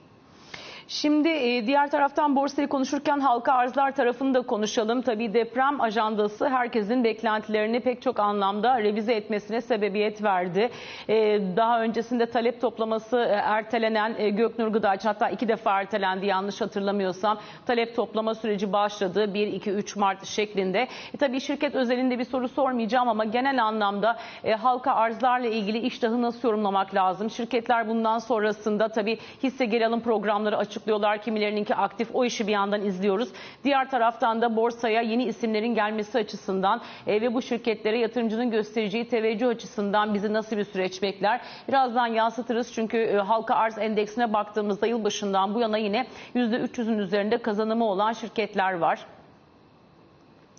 Şimdi 0.91 1.29
e, 1.29 1.67
diğer 1.67 1.91
taraftan 1.91 2.37
borsayı 2.37 2.69
konuşurken 2.69 3.21
halka 3.21 3.53
arzlar 3.53 3.95
tarafını 3.95 4.35
da 4.35 4.43
konuşalım. 4.43 5.03
Tabii 5.03 5.35
deprem 5.35 5.81
ajandası 5.81 6.49
herkesin 6.49 7.05
beklentilerini 7.05 7.81
pek 7.81 8.03
çok 8.03 8.21
anlamda 8.21 8.83
revize 8.83 9.15
etmesine 9.15 9.61
sebebiyet 9.61 10.23
verdi. 10.23 10.71
E, 11.09 11.17
daha 11.57 11.83
öncesinde 11.83 12.27
talep 12.27 12.61
toplaması 12.61 13.17
e, 13.19 13.33
ertelenen 13.33 14.37
Göknur 14.37 14.69
Gıdaç 14.69 15.05
hatta 15.05 15.29
iki 15.29 15.49
defa 15.49 15.81
ertelendi 15.81 16.27
yanlış 16.27 16.61
hatırlamıyorsam. 16.61 17.39
Talep 17.67 17.97
toplama 17.97 18.35
süreci 18.35 18.73
başladı 18.73 19.25
1-2-3 19.25 19.99
Mart 19.99 20.27
şeklinde. 20.27 20.89
E, 21.15 21.17
tabii 21.19 21.41
şirket 21.41 21.75
özelinde 21.75 22.19
bir 22.19 22.25
soru 22.25 22.49
sormayacağım 22.49 23.09
ama 23.09 23.25
genel 23.25 23.65
anlamda 23.65 24.17
halka 24.59 24.93
arzlarla 24.93 25.49
ilgili 25.49 25.79
iştahı 25.79 26.23
nasıl 26.23 26.49
yorumlamak 26.49 26.95
lazım? 26.95 27.31
Şirketler 27.31 27.89
bundan 27.89 28.19
sonrasında 28.19 28.89
tabii 28.89 29.19
hisse 29.43 29.65
geri 29.65 29.87
alım 29.87 30.01
programları 30.01 30.57
açık 30.57 30.80
açıklıyorlar. 30.81 31.23
Kimilerininki 31.23 31.75
aktif. 31.75 32.09
O 32.15 32.25
işi 32.25 32.47
bir 32.47 32.53
yandan 32.53 32.85
izliyoruz. 32.85 33.29
Diğer 33.65 33.91
taraftan 33.91 34.43
da 34.43 34.57
borsaya 34.57 35.03
yeni 35.03 35.25
isimlerin 35.25 35.75
gelmesi 35.75 36.19
açısından 36.19 36.83
e, 37.07 37.21
ve 37.21 37.35
bu 37.35 37.43
şirketlere 37.43 37.99
yatırımcının 37.99 38.51
göstereceği 38.51 39.09
teveccüh 39.09 39.49
açısından 39.49 40.15
bizi 40.15 40.33
nasıl 40.33 40.57
bir 40.57 40.65
süreç 40.65 41.03
bekler? 41.03 41.41
Birazdan 41.69 42.07
yansıtırız 42.07 42.73
çünkü 42.73 42.97
e, 42.99 43.17
halka 43.17 43.55
arz 43.55 43.79
endeksine 43.79 44.33
baktığımızda 44.33 44.87
yılbaşından 44.87 45.55
bu 45.55 45.61
yana 45.61 45.79
yine 45.79 46.07
%300'ün 46.35 46.99
üzerinde 46.99 47.39
kazanımı 47.39 47.85
olan 47.85 48.13
şirketler 48.13 48.73
var. 48.73 49.07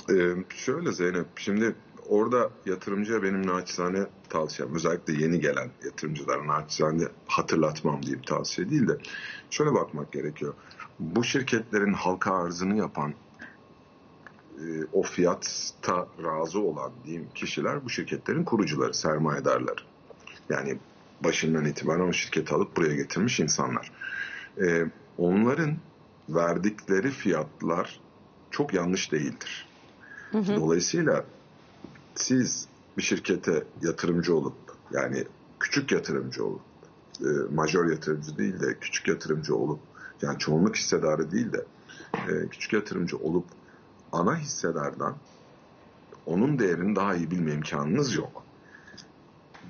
Ee, 0.10 0.13
şöyle 0.56 0.92
Zeynep, 0.92 1.25
şimdi 1.36 1.75
orada 2.12 2.50
yatırımcıya 2.65 3.24
benim 3.24 3.48
naçizane 3.48 4.06
tavsiyem 4.30 4.75
özellikle 4.75 5.13
yeni 5.13 5.39
gelen 5.39 5.70
yatırımcılara 5.86 6.48
naçizane 6.48 7.03
hatırlatmam 7.27 8.03
diyeyim 8.03 8.22
tavsiye 8.22 8.70
değil 8.70 8.88
de 8.88 8.98
şöyle 9.50 9.74
bakmak 9.74 10.12
gerekiyor. 10.12 10.53
Bu 11.00 11.24
şirketlerin 11.24 11.94
halka 11.94 12.36
arzını 12.36 12.77
yapan 12.77 13.13
e, 14.58 14.63
o 14.94 15.03
fiyatta 15.03 16.08
razı 16.24 16.60
olan 16.60 16.91
diyeyim 17.06 17.27
kişiler 17.36 17.86
bu 17.86 17.89
şirketlerin 17.89 18.44
kurucuları, 18.44 18.94
sermayedarları. 18.94 19.82
Yani 20.50 20.77
başından 21.24 21.65
itibaren 21.65 22.10
o 22.10 22.13
şirketi 22.13 22.53
alıp 22.53 22.77
buraya 22.77 22.96
getirmiş 22.96 23.39
insanlar. 23.39 23.91
E, 24.62 24.86
onların 25.18 25.77
verdikleri 26.30 27.12
fiyatlar 27.12 28.00
çok 28.51 28.74
yanlış 28.74 29.12
değildir. 29.12 29.68
Hı 30.32 30.38
hı. 30.38 30.56
Dolayısıyla 30.56 31.25
siz 32.15 32.68
bir 32.98 33.01
şirkete 33.01 33.63
yatırımcı 33.82 34.36
olup 34.36 34.56
yani 34.91 35.25
küçük 35.60 35.91
yatırımcı 35.91 36.46
olup 36.46 36.62
e, 37.22 37.53
majör 37.53 37.91
yatırımcı 37.91 38.38
değil 38.38 38.60
de 38.60 38.77
küçük 38.82 39.08
yatırımcı 39.08 39.56
olup 39.56 39.80
yani 40.22 40.39
çoğunluk 40.39 40.75
hissedarı 40.75 41.32
değil 41.32 41.53
de 41.53 41.65
e, 42.13 42.48
küçük 42.48 42.74
yatırımcı 42.74 43.18
olup 43.18 43.46
ana 44.12 44.38
hissedardan 44.38 45.15
onun 46.25 46.60
değerini 46.60 46.96
daha 46.96 47.15
iyi 47.15 47.32
bilme 47.32 47.53
imkanınız 47.53 48.15
yok. 48.15 48.44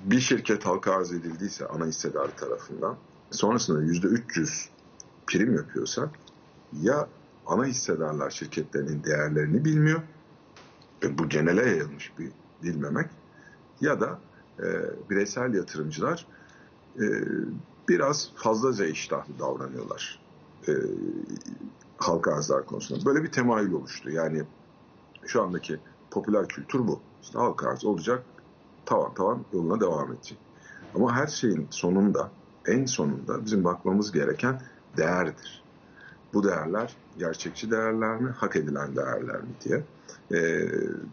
Bir 0.04 0.20
şirket 0.20 0.66
halka 0.66 0.92
arz 0.92 1.12
edildiyse 1.12 1.66
ana 1.66 1.86
hissedar 1.86 2.36
tarafından 2.36 2.96
sonrasında 3.30 3.82
yüzde 3.82 4.06
300 4.06 4.68
prim 5.26 5.56
yapıyorsa 5.56 6.10
ya 6.82 7.08
ana 7.46 7.66
hissedarlar 7.66 8.30
şirketlerinin 8.30 9.04
değerlerini 9.04 9.64
bilmiyor 9.64 10.02
ve 11.02 11.18
bu 11.18 11.28
genele 11.28 11.68
yayılmış 11.68 12.12
bir 12.18 12.30
bilmemek 12.62 13.10
ya 13.80 14.00
da 14.00 14.18
e, 14.58 14.66
bireysel 15.10 15.54
yatırımcılar 15.54 16.26
e, 16.96 17.04
biraz 17.88 18.32
fazlaca 18.34 18.86
iştahlı 18.86 19.38
davranıyorlar 19.38 20.20
e, 20.68 20.72
halka 21.96 22.34
arzlar 22.34 22.66
konusunda. 22.66 23.04
Böyle 23.04 23.22
bir 23.22 23.32
temayül 23.32 23.72
oluştu. 23.72 24.10
Yani 24.10 24.42
şu 25.26 25.42
andaki 25.42 25.80
popüler 26.10 26.48
kültür 26.48 26.78
bu. 26.78 27.00
İşte 27.22 27.38
halka 27.38 27.70
arz 27.70 27.84
olacak, 27.84 28.24
tavan 28.86 29.14
tavan 29.14 29.44
yoluna 29.52 29.80
devam 29.80 30.12
edecek. 30.12 30.38
Ama 30.94 31.16
her 31.16 31.26
şeyin 31.26 31.66
sonunda, 31.70 32.30
en 32.66 32.84
sonunda 32.84 33.44
bizim 33.44 33.64
bakmamız 33.64 34.12
gereken 34.12 34.62
değerdir. 34.96 35.61
Bu 36.34 36.44
değerler 36.44 36.96
gerçekçi 37.18 37.70
değerler 37.70 38.20
mi, 38.20 38.30
hak 38.30 38.56
edilen 38.56 38.96
değerler 38.96 39.40
mi 39.40 39.48
diye. 39.64 39.84
Ee, 40.32 40.68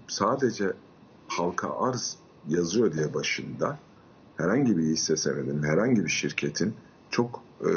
sadece 0.07 0.73
halka 1.27 1.79
arz 1.79 2.17
yazıyor 2.47 2.93
diye 2.93 3.13
başında 3.13 3.79
herhangi 4.37 4.77
bir 4.77 4.83
hisse 4.83 5.17
senedinin, 5.17 5.63
herhangi 5.63 6.05
bir 6.05 6.09
şirketin 6.09 6.73
çok 7.09 7.41
e, 7.61 7.69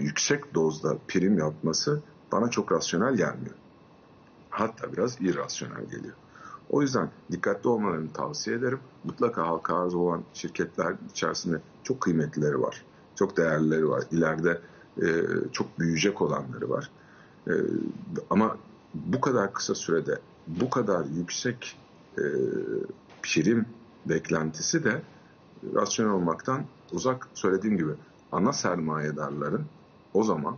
yüksek 0.00 0.54
dozda 0.54 0.96
prim 1.08 1.38
yapması 1.38 2.02
bana 2.32 2.50
çok 2.50 2.72
rasyonel 2.72 3.14
gelmiyor. 3.14 3.54
Hatta 4.50 4.92
biraz 4.92 5.20
irrasyonel 5.20 5.84
geliyor. 5.84 6.14
O 6.70 6.82
yüzden 6.82 7.10
dikkatli 7.32 7.68
olmalarını 7.68 8.12
tavsiye 8.12 8.56
ederim. 8.56 8.78
Mutlaka 9.04 9.46
halka 9.46 9.76
arz 9.76 9.94
olan 9.94 10.22
şirketler 10.34 10.94
içerisinde 11.10 11.60
çok 11.84 12.00
kıymetlileri 12.00 12.62
var. 12.62 12.84
Çok 13.14 13.36
değerlileri 13.36 13.88
var. 13.88 14.04
İleride 14.10 14.60
e, 15.02 15.06
çok 15.52 15.78
büyüyecek 15.78 16.22
olanları 16.22 16.70
var. 16.70 16.90
E, 17.48 17.52
ama 18.30 18.56
bu 18.94 19.20
kadar 19.20 19.52
kısa 19.52 19.74
sürede 19.74 20.18
bu 20.46 20.70
kadar 20.70 21.04
yüksek 21.04 21.76
e, 22.18 22.24
prim 23.22 23.66
beklentisi 24.06 24.84
de 24.84 25.02
rasyonel 25.74 26.12
olmaktan 26.12 26.64
uzak 26.92 27.28
söylediğim 27.34 27.76
gibi 27.76 27.92
ana 28.32 28.52
sermayedarların 28.52 29.64
o 30.14 30.24
zaman 30.24 30.56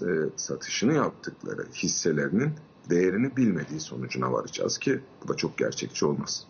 e, 0.00 0.06
satışını 0.36 0.94
yaptıkları 0.94 1.66
hisselerinin 1.74 2.52
değerini 2.90 3.36
bilmediği 3.36 3.80
sonucuna 3.80 4.32
varacağız 4.32 4.78
ki 4.78 5.00
bu 5.24 5.28
da 5.28 5.36
çok 5.36 5.58
gerçekçi 5.58 6.06
olmaz. 6.06 6.46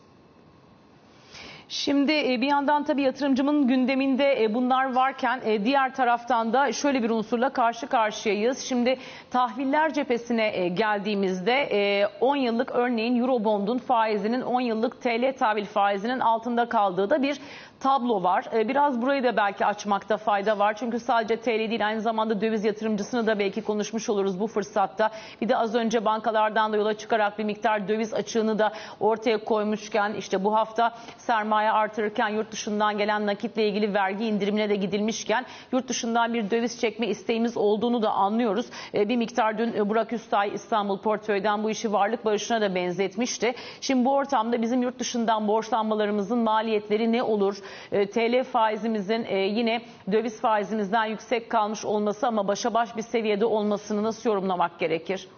Şimdi 1.73 2.12
e, 2.12 2.41
bir 2.41 2.47
yandan 2.47 2.85
tabii 2.85 3.02
yatırımcımın 3.02 3.67
gündeminde 3.67 4.43
e, 4.43 4.55
bunlar 4.55 4.95
varken 4.95 5.41
e, 5.45 5.64
diğer 5.64 5.95
taraftan 5.95 6.52
da 6.52 6.73
şöyle 6.73 7.02
bir 7.02 7.11
unsurla 7.11 7.52
karşı 7.52 7.87
karşıyayız. 7.87 8.59
Şimdi 8.59 8.97
tahviller 9.31 9.93
cephesine 9.93 10.69
geldiğimizde 10.69 12.09
10 12.21 12.37
yıllık 12.37 12.71
örneğin 12.71 13.21
Eurobond'un 13.21 13.79
faizinin 13.79 14.41
10 14.41 14.61
yıllık 14.61 15.02
TL 15.02 15.37
tahvil 15.38 15.64
faizinin 15.64 16.21
altında 16.21 16.69
kaldığı 16.69 17.11
da 17.11 17.23
bir 17.23 17.38
tablo 17.81 18.23
var. 18.23 18.45
Biraz 18.52 19.02
burayı 19.02 19.25
da 19.25 19.37
belki 19.37 19.67
açmakta 19.67 20.17
fayda 20.17 20.59
var. 20.59 20.75
Çünkü 20.75 21.00
sadece 21.00 21.37
TL 21.37 21.71
değil 21.71 21.87
aynı 21.87 22.00
zamanda 22.00 22.41
döviz 22.41 22.64
yatırımcısını 22.64 23.26
da 23.26 23.38
belki 23.38 23.62
konuşmuş 23.62 24.09
oluruz 24.09 24.41
bu 24.41 24.47
fırsatta. 24.47 25.11
Bir 25.41 25.49
de 25.49 25.57
az 25.57 25.75
önce 25.75 26.05
bankalardan 26.05 26.73
da 26.73 26.76
yola 26.76 26.95
çıkarak 26.95 27.38
bir 27.38 27.45
miktar 27.45 27.88
döviz 27.88 28.14
açığını 28.14 28.59
da 28.59 28.73
ortaya 29.00 29.45
koymuşken 29.45 30.14
işte 30.14 30.45
bu 30.45 30.55
hafta 30.55 30.95
sermaye 31.19 31.62
artırırken 31.71 32.28
yurt 32.28 32.52
dışından 32.52 32.98
gelen 32.98 33.27
nakitle 33.27 33.68
ilgili 33.68 33.94
vergi 33.94 34.25
indirimine 34.25 34.68
de 34.68 34.77
gidilmişken 34.77 35.46
yurt 35.72 35.88
dışından 35.88 36.35
bir 36.35 36.51
döviz 36.51 36.81
çekme 36.81 37.07
isteğimiz 37.07 37.57
olduğunu 37.57 38.03
da 38.03 38.11
anlıyoruz. 38.11 38.66
Ee, 38.94 39.09
bir 39.09 39.16
miktar 39.16 39.59
dün 39.59 39.72
e, 39.72 39.88
Burak 39.88 40.12
Üstay 40.12 40.55
İstanbul 40.55 40.98
Portföy'den 40.98 41.64
bu 41.64 41.70
işi 41.70 41.92
varlık 41.92 42.25
barışına 42.25 42.61
da 42.61 42.75
benzetmişti. 42.75 43.55
Şimdi 43.81 44.05
bu 44.05 44.14
ortamda 44.14 44.62
bizim 44.62 44.83
yurt 44.83 44.98
dışından 44.98 45.48
borçlanmalarımızın 45.48 46.38
maliyetleri 46.38 47.12
ne 47.12 47.22
olur? 47.22 47.57
E, 47.92 48.11
TL 48.11 48.44
faizimizin 48.44 49.25
e, 49.25 49.38
yine 49.38 49.83
döviz 50.12 50.40
faizimizden 50.40 51.05
yüksek 51.05 51.51
kalmış 51.51 51.85
olması 51.85 52.27
ama 52.27 52.48
başa 52.48 52.75
baş 52.75 52.96
bir 52.96 53.03
seviyede 53.03 53.44
olmasını 53.44 54.03
nasıl 54.03 54.31
yorumlamak 54.31 54.79
gerekir? 54.79 55.29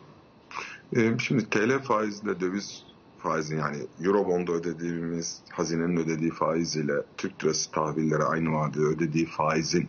E, 0.97 1.19
şimdi 1.19 1.51
TL 1.51 1.79
faizle 1.79 2.41
döviz 2.41 2.85
faizin 3.25 3.59
yani 3.59 3.77
Eurobond'da 4.05 4.53
ödediğimiz 4.53 5.41
hazinenin 5.51 5.97
ödediği 5.97 6.31
faiz 6.31 6.77
ile 6.77 6.93
Türk 7.17 7.45
lirası 7.45 7.71
tahvillere 7.71 8.23
aynı 8.23 8.53
vadede 8.53 8.83
ödediği 8.83 9.27
faizin 9.27 9.89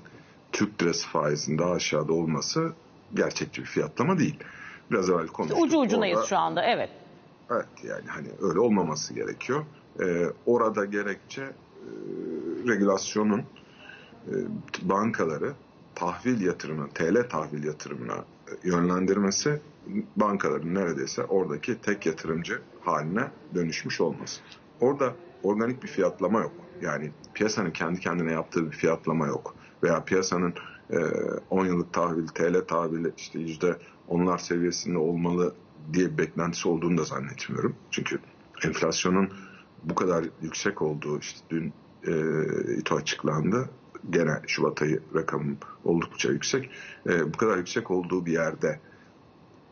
Türk 0.52 0.82
lirası 0.82 1.08
faizin 1.08 1.58
daha 1.58 1.72
aşağıda 1.72 2.14
olması 2.14 2.74
gerçekçi 3.14 3.62
bir 3.62 3.68
fiyatlama 3.68 4.20
değil. 4.20 4.40
Biraz 4.92 5.10
evvel 5.10 5.28
konuştuk. 5.28 5.62
Ucu 5.62 5.80
ucunayız 5.80 6.18
Orada, 6.18 6.28
şu 6.28 6.38
anda 6.38 6.64
evet. 6.64 6.90
Evet 7.52 7.68
yani 7.84 8.08
hani 8.08 8.28
öyle 8.42 8.60
olmaması 8.60 9.14
gerekiyor. 9.14 9.66
Ee, 10.00 10.26
orada 10.46 10.86
gerekçe 10.86 11.52
regülasyonun 12.68 13.40
e, 14.28 14.34
bankaları 14.82 15.54
tahvil 15.96 16.42
yatırımına, 16.42 16.88
TL 16.88 17.30
tahvil 17.30 17.64
yatırımına 17.64 18.16
e, 18.16 18.35
yönlendirmesi 18.64 19.62
bankaların 20.16 20.76
neredeyse 20.76 21.24
oradaki 21.24 21.82
tek 21.82 22.06
yatırımcı 22.06 22.62
haline 22.82 23.32
dönüşmüş 23.56 24.02
olması. 24.02 24.42
Orada 24.80 25.14
organik 25.44 25.84
bir 25.84 25.88
fiyatlama 25.88 26.42
yok. 26.42 26.52
Yani 26.82 27.12
piyasanın 27.34 27.72
kendi 27.72 28.00
kendine 28.00 28.32
yaptığı 28.32 28.66
bir 28.66 28.76
fiyatlama 28.78 29.28
yok. 29.28 29.56
Veya 29.84 30.04
piyasanın 30.04 30.54
10 31.50 31.66
e, 31.66 31.68
yıllık 31.68 31.94
tahvil, 31.94 32.28
TL 32.28 32.66
tahvili 32.68 33.12
işte 33.18 33.40
yüzde 33.40 33.78
onlar 34.08 34.38
seviyesinde 34.38 34.98
olmalı 34.98 35.56
diye 35.94 36.12
bir 36.14 36.18
beklentisi 36.18 36.70
olduğunu 36.70 36.98
da 36.98 37.04
zannetmiyorum. 37.04 37.76
Çünkü 37.92 38.20
enflasyonun 38.66 39.30
bu 39.84 39.96
kadar 39.96 40.26
yüksek 40.42 40.82
olduğu 40.82 41.20
işte 41.20 41.40
dün 41.50 41.74
e, 42.08 42.14
İTO 42.78 42.96
açıklandı. 42.96 43.70
Gene 44.10 44.42
Şubat 44.48 44.82
ayı 44.82 45.04
rakamı 45.16 45.56
oldukça 45.84 46.32
yüksek. 46.32 46.70
E, 47.08 47.34
bu 47.34 47.38
kadar 47.38 47.58
yüksek 47.58 47.92
olduğu 47.92 48.26
bir 48.26 48.32
yerde 48.32 48.80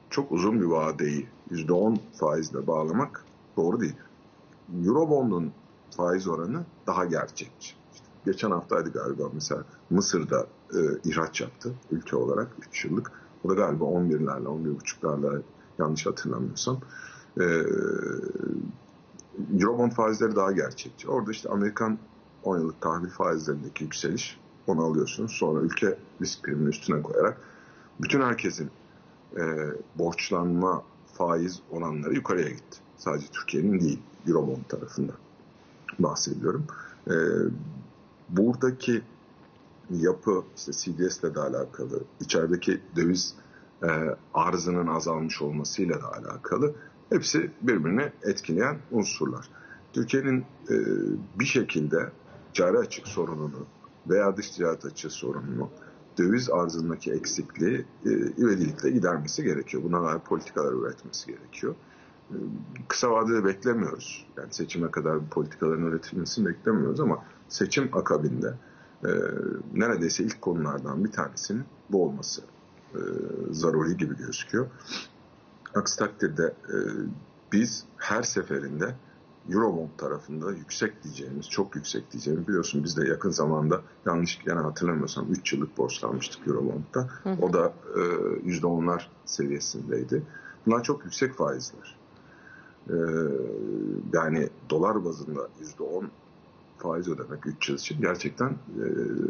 çok 0.09 0.31
uzun 0.31 0.61
bir 0.61 0.65
vadeyi 0.65 1.27
%10 1.51 1.97
faizle 2.19 2.67
bağlamak 2.67 3.25
doğru 3.57 3.79
değil. 3.79 3.95
Eurobond'un 4.85 5.51
faiz 5.97 6.27
oranı 6.27 6.65
daha 6.87 7.05
gerçekçi. 7.05 7.75
İşte 7.93 8.05
geçen 8.25 8.51
haftaydı 8.51 8.91
galiba 8.91 9.23
mesela 9.33 9.63
Mısır'da 9.89 10.47
e, 10.73 10.79
ihraç 11.05 11.41
yaptı 11.41 11.73
ülke 11.91 12.15
olarak 12.15 12.47
3 12.67 12.85
yıllık. 12.85 13.11
O 13.43 13.49
da 13.49 13.53
galiba 13.53 13.85
11'lerle 13.85 14.47
11,5'larla 14.47 15.41
yanlış 15.79 16.05
hatırlamıyorsam. 16.05 16.79
E, 17.39 17.43
Eurobond 19.59 19.91
faizleri 19.91 20.35
daha 20.35 20.51
gerçekçi. 20.51 21.09
Orada 21.09 21.31
işte 21.31 21.49
Amerikan 21.49 21.97
10 22.43 22.57
yıllık 22.57 22.81
tahvil 22.81 23.09
faizlerindeki 23.09 23.83
yükseliş 23.83 24.39
onu 24.67 24.83
alıyorsunuz. 24.83 25.31
Sonra 25.31 25.61
ülke 25.61 25.97
risk 26.21 26.43
primini 26.43 26.69
üstüne 26.69 27.01
koyarak 27.01 27.37
bütün 28.01 28.21
herkesin 28.21 28.69
e, 29.37 29.41
borçlanma 29.95 30.83
faiz 31.13 31.59
oranları 31.71 32.13
yukarıya 32.13 32.49
gitti. 32.49 32.79
Sadece 32.97 33.27
Türkiye'nin 33.31 33.79
değil, 33.79 33.99
Eurobond 34.27 34.63
tarafında 34.69 35.13
bahsediyorum. 35.99 36.65
E, 37.07 37.13
buradaki 38.29 39.01
yapı 39.89 40.43
işte 40.57 40.71
CDS 40.71 41.19
ile 41.19 41.35
de 41.35 41.39
alakalı, 41.39 41.99
içerideki 42.21 42.81
döviz 42.95 43.35
e, 43.83 43.87
arzının 44.33 44.87
azalmış 44.87 45.41
olmasıyla 45.41 46.01
da 46.01 46.13
alakalı 46.13 46.75
hepsi 47.09 47.51
birbirini 47.61 48.11
etkileyen 48.23 48.77
unsurlar. 48.91 49.49
Türkiye'nin 49.93 50.45
e, 50.69 50.75
bir 51.39 51.45
şekilde 51.45 52.11
cari 52.53 52.77
açık 52.77 53.07
sorununu 53.07 53.65
veya 54.09 54.37
dış 54.37 54.51
ticaret 54.51 54.85
açığı 54.85 55.09
sorununu 55.09 55.69
döviz 56.17 56.49
arzındaki 56.49 57.11
eksikliği 57.11 57.85
e, 58.05 58.09
ivedilikle 58.11 58.89
gidermesi 58.89 59.43
gerekiyor. 59.43 59.83
Buna 59.83 60.03
dair 60.03 60.19
politikalar 60.19 60.73
üretmesi 60.73 61.27
gerekiyor. 61.27 61.75
E, 62.31 62.35
kısa 62.87 63.11
vadede 63.11 63.45
beklemiyoruz. 63.45 64.27
Yani 64.37 64.53
seçime 64.53 64.91
kadar 64.91 65.21
bu 65.21 65.29
politikaların 65.29 65.85
üretilmesini 65.85 66.47
beklemiyoruz 66.47 66.99
ama 66.99 67.25
seçim 67.49 67.89
akabinde 67.93 68.53
e, 69.05 69.09
neredeyse 69.73 70.23
ilk 70.23 70.41
konulardan 70.41 71.03
bir 71.03 71.11
tanesinin 71.11 71.63
bu 71.89 72.05
olması 72.05 72.41
e, 72.95 72.99
zaruri 73.51 73.97
gibi 73.97 74.17
gözüküyor. 74.17 74.67
Aksi 75.75 75.99
takdirde 75.99 76.43
e, 76.43 76.75
biz 77.51 77.85
her 77.97 78.23
seferinde 78.23 78.95
Eurobond 79.49 79.89
tarafında 79.97 80.51
yüksek 80.51 81.03
diyeceğimiz, 81.03 81.49
çok 81.49 81.75
yüksek 81.75 82.11
diyeceğimiz 82.11 82.47
biliyorsun 82.47 82.83
biz 82.83 82.97
de 82.97 83.07
yakın 83.07 83.29
zamanda 83.29 83.81
yanlış 84.05 84.39
yani 84.45 84.61
hatırlamıyorsam 84.61 85.31
3 85.31 85.53
yıllık 85.53 85.77
borçlanmıştık 85.77 86.47
Eurobond'da. 86.47 87.09
O 87.41 87.53
da 87.53 87.73
e, 87.95 87.99
%10'lar 88.49 89.01
seviyesindeydi. 89.25 90.23
Bunlar 90.65 90.83
çok 90.83 91.05
yüksek 91.05 91.35
faizler. 91.35 91.97
E, 92.89 92.95
yani 94.13 94.49
dolar 94.69 95.05
bazında 95.05 95.47
%10 95.79 96.05
faiz 96.77 97.07
ödemek 97.07 97.47
3 97.47 97.69
yıl 97.69 97.75
için 97.75 98.01
gerçekten 98.01 98.49
e, 98.49 98.85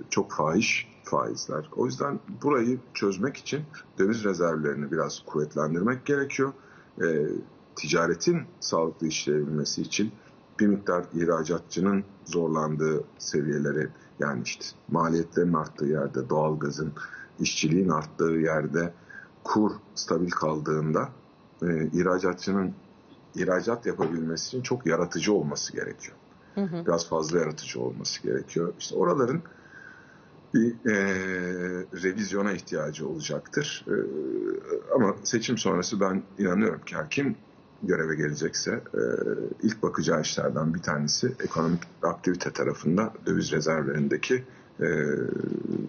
çok 0.09 0.31
fahiş 0.31 0.93
faizler. 1.03 1.69
O 1.75 1.85
yüzden 1.85 2.19
burayı 2.43 2.79
çözmek 2.93 3.37
için 3.37 3.61
döviz 3.99 4.23
rezervlerini 4.23 4.91
biraz 4.91 5.23
kuvvetlendirmek 5.25 6.05
gerekiyor. 6.05 6.53
E, 7.01 7.27
ticaretin 7.75 8.41
sağlıklı 8.59 9.07
işleyebilmesi 9.07 9.81
için 9.81 10.11
bir 10.59 10.67
miktar 10.67 11.05
ihracatçının 11.13 12.03
zorlandığı 12.25 13.03
seviyeleri 13.17 13.87
yani 14.19 14.41
işte 14.45 14.65
maliyetlerin 14.87 15.53
arttığı 15.53 15.85
yerde, 15.85 16.29
doğalgazın, 16.29 16.93
işçiliğin 17.39 17.89
arttığı 17.89 18.31
yerde 18.31 18.93
kur 19.43 19.71
stabil 19.95 20.29
kaldığında 20.29 21.09
e, 21.61 21.87
ihracatçının 21.87 22.73
ihracat 23.35 23.85
yapabilmesi 23.85 24.47
için 24.47 24.61
çok 24.61 24.85
yaratıcı 24.85 25.33
olması 25.33 25.73
gerekiyor. 25.73 26.17
Hı 26.55 26.61
hı. 26.61 26.85
Biraz 26.85 27.09
fazla 27.09 27.39
yaratıcı 27.39 27.81
olması 27.81 28.23
gerekiyor. 28.23 28.73
İşte 28.79 28.95
oraların 28.95 29.41
bir 30.53 30.71
e, 30.91 30.95
revizyona 32.03 32.51
ihtiyacı 32.51 33.07
olacaktır. 33.07 33.85
E, 33.87 33.95
ama 34.95 35.15
seçim 35.23 35.57
sonrası 35.57 35.99
ben 35.99 36.23
inanıyorum 36.37 36.81
ki 36.85 36.95
kim 37.09 37.35
göreve 37.83 38.15
gelecekse 38.15 38.71
e, 38.71 39.01
ilk 39.63 39.83
bakacağı 39.83 40.21
işlerden 40.21 40.73
bir 40.73 40.81
tanesi 40.81 41.35
ekonomik 41.43 41.83
aktivite 42.03 42.51
tarafında 42.51 43.13
döviz 43.25 43.51
rezervlerindeki 43.51 44.43
e, 44.79 44.87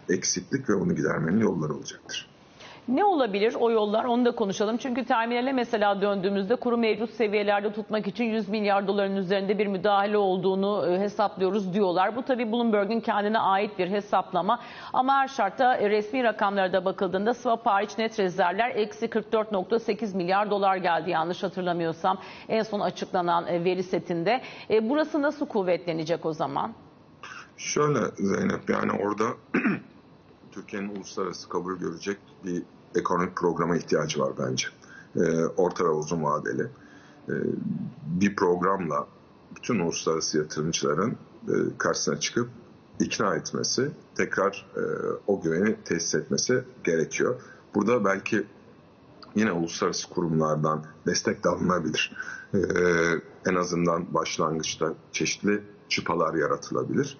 eksiklik 0.08 0.68
ve 0.68 0.74
onu 0.74 0.94
gidermenin 0.94 1.40
yolları 1.40 1.74
olacaktır. 1.74 2.33
Ne 2.88 3.04
olabilir 3.04 3.54
o 3.60 3.70
yollar 3.70 4.04
onu 4.04 4.24
da 4.24 4.30
konuşalım. 4.30 4.76
Çünkü 4.76 5.04
terminale 5.04 5.52
mesela 5.52 6.00
döndüğümüzde 6.00 6.56
kuru 6.56 6.76
mevcut 6.76 7.10
seviyelerde 7.10 7.72
tutmak 7.72 8.06
için 8.06 8.24
100 8.24 8.48
milyar 8.48 8.86
doların 8.86 9.16
üzerinde 9.16 9.58
bir 9.58 9.66
müdahale 9.66 10.16
olduğunu 10.16 10.86
e, 10.86 10.98
hesaplıyoruz 10.98 11.74
diyorlar. 11.74 12.16
Bu 12.16 12.22
tabii 12.22 12.52
Bloomberg'in 12.52 13.00
kendine 13.00 13.38
ait 13.38 13.78
bir 13.78 13.90
hesaplama. 13.90 14.60
Ama 14.92 15.14
her 15.14 15.28
şartta 15.28 15.76
e, 15.76 15.90
resmi 15.90 16.24
rakamlara 16.24 16.72
da 16.72 16.84
bakıldığında 16.84 17.34
swap 17.34 17.66
hariç 17.66 17.98
net 17.98 18.18
rezervler 18.18 18.70
eksi 18.70 19.06
44.8 19.06 20.16
milyar 20.16 20.50
dolar 20.50 20.76
geldi 20.76 21.10
yanlış 21.10 21.42
hatırlamıyorsam 21.42 22.18
en 22.48 22.62
son 22.62 22.80
açıklanan 22.80 23.46
e, 23.46 23.64
veri 23.64 23.82
setinde. 23.82 24.40
Burası 24.82 25.22
nasıl 25.22 25.46
kuvvetlenecek 25.46 26.26
o 26.26 26.32
zaman? 26.32 26.72
Şöyle 27.56 28.00
Zeynep 28.16 28.70
yani 28.70 28.92
orada 28.92 29.24
Türkiye'nin 30.52 30.96
uluslararası 30.96 31.48
kabul 31.48 31.78
görecek 31.78 32.18
bir 32.44 32.62
ekonomik 32.94 33.36
programa 33.36 33.76
ihtiyacı 33.76 34.20
var 34.20 34.32
bence. 34.38 34.68
E, 35.16 35.44
orta 35.44 35.84
ve 35.84 35.88
uzun 35.88 36.24
vadeli. 36.24 36.62
E, 37.28 37.34
bir 38.06 38.36
programla 38.36 39.06
bütün 39.56 39.78
uluslararası 39.78 40.38
yatırımcıların 40.38 41.16
e, 41.48 41.54
karşısına 41.78 42.20
çıkıp 42.20 42.48
ikna 43.00 43.34
etmesi, 43.34 43.90
tekrar 44.14 44.66
e, 44.76 44.82
o 45.26 45.40
güveni 45.40 45.76
tesis 45.84 46.14
etmesi 46.14 46.64
gerekiyor. 46.84 47.40
Burada 47.74 48.04
belki 48.04 48.46
yine 49.34 49.52
uluslararası 49.52 50.10
kurumlardan 50.10 50.84
destek 51.06 51.44
de 51.44 51.48
alınabilir. 51.48 52.16
E, 52.54 52.58
en 53.46 53.54
azından 53.54 54.14
başlangıçta 54.14 54.94
çeşitli 55.12 55.64
çıpalar 55.88 56.34
yaratılabilir. 56.34 57.18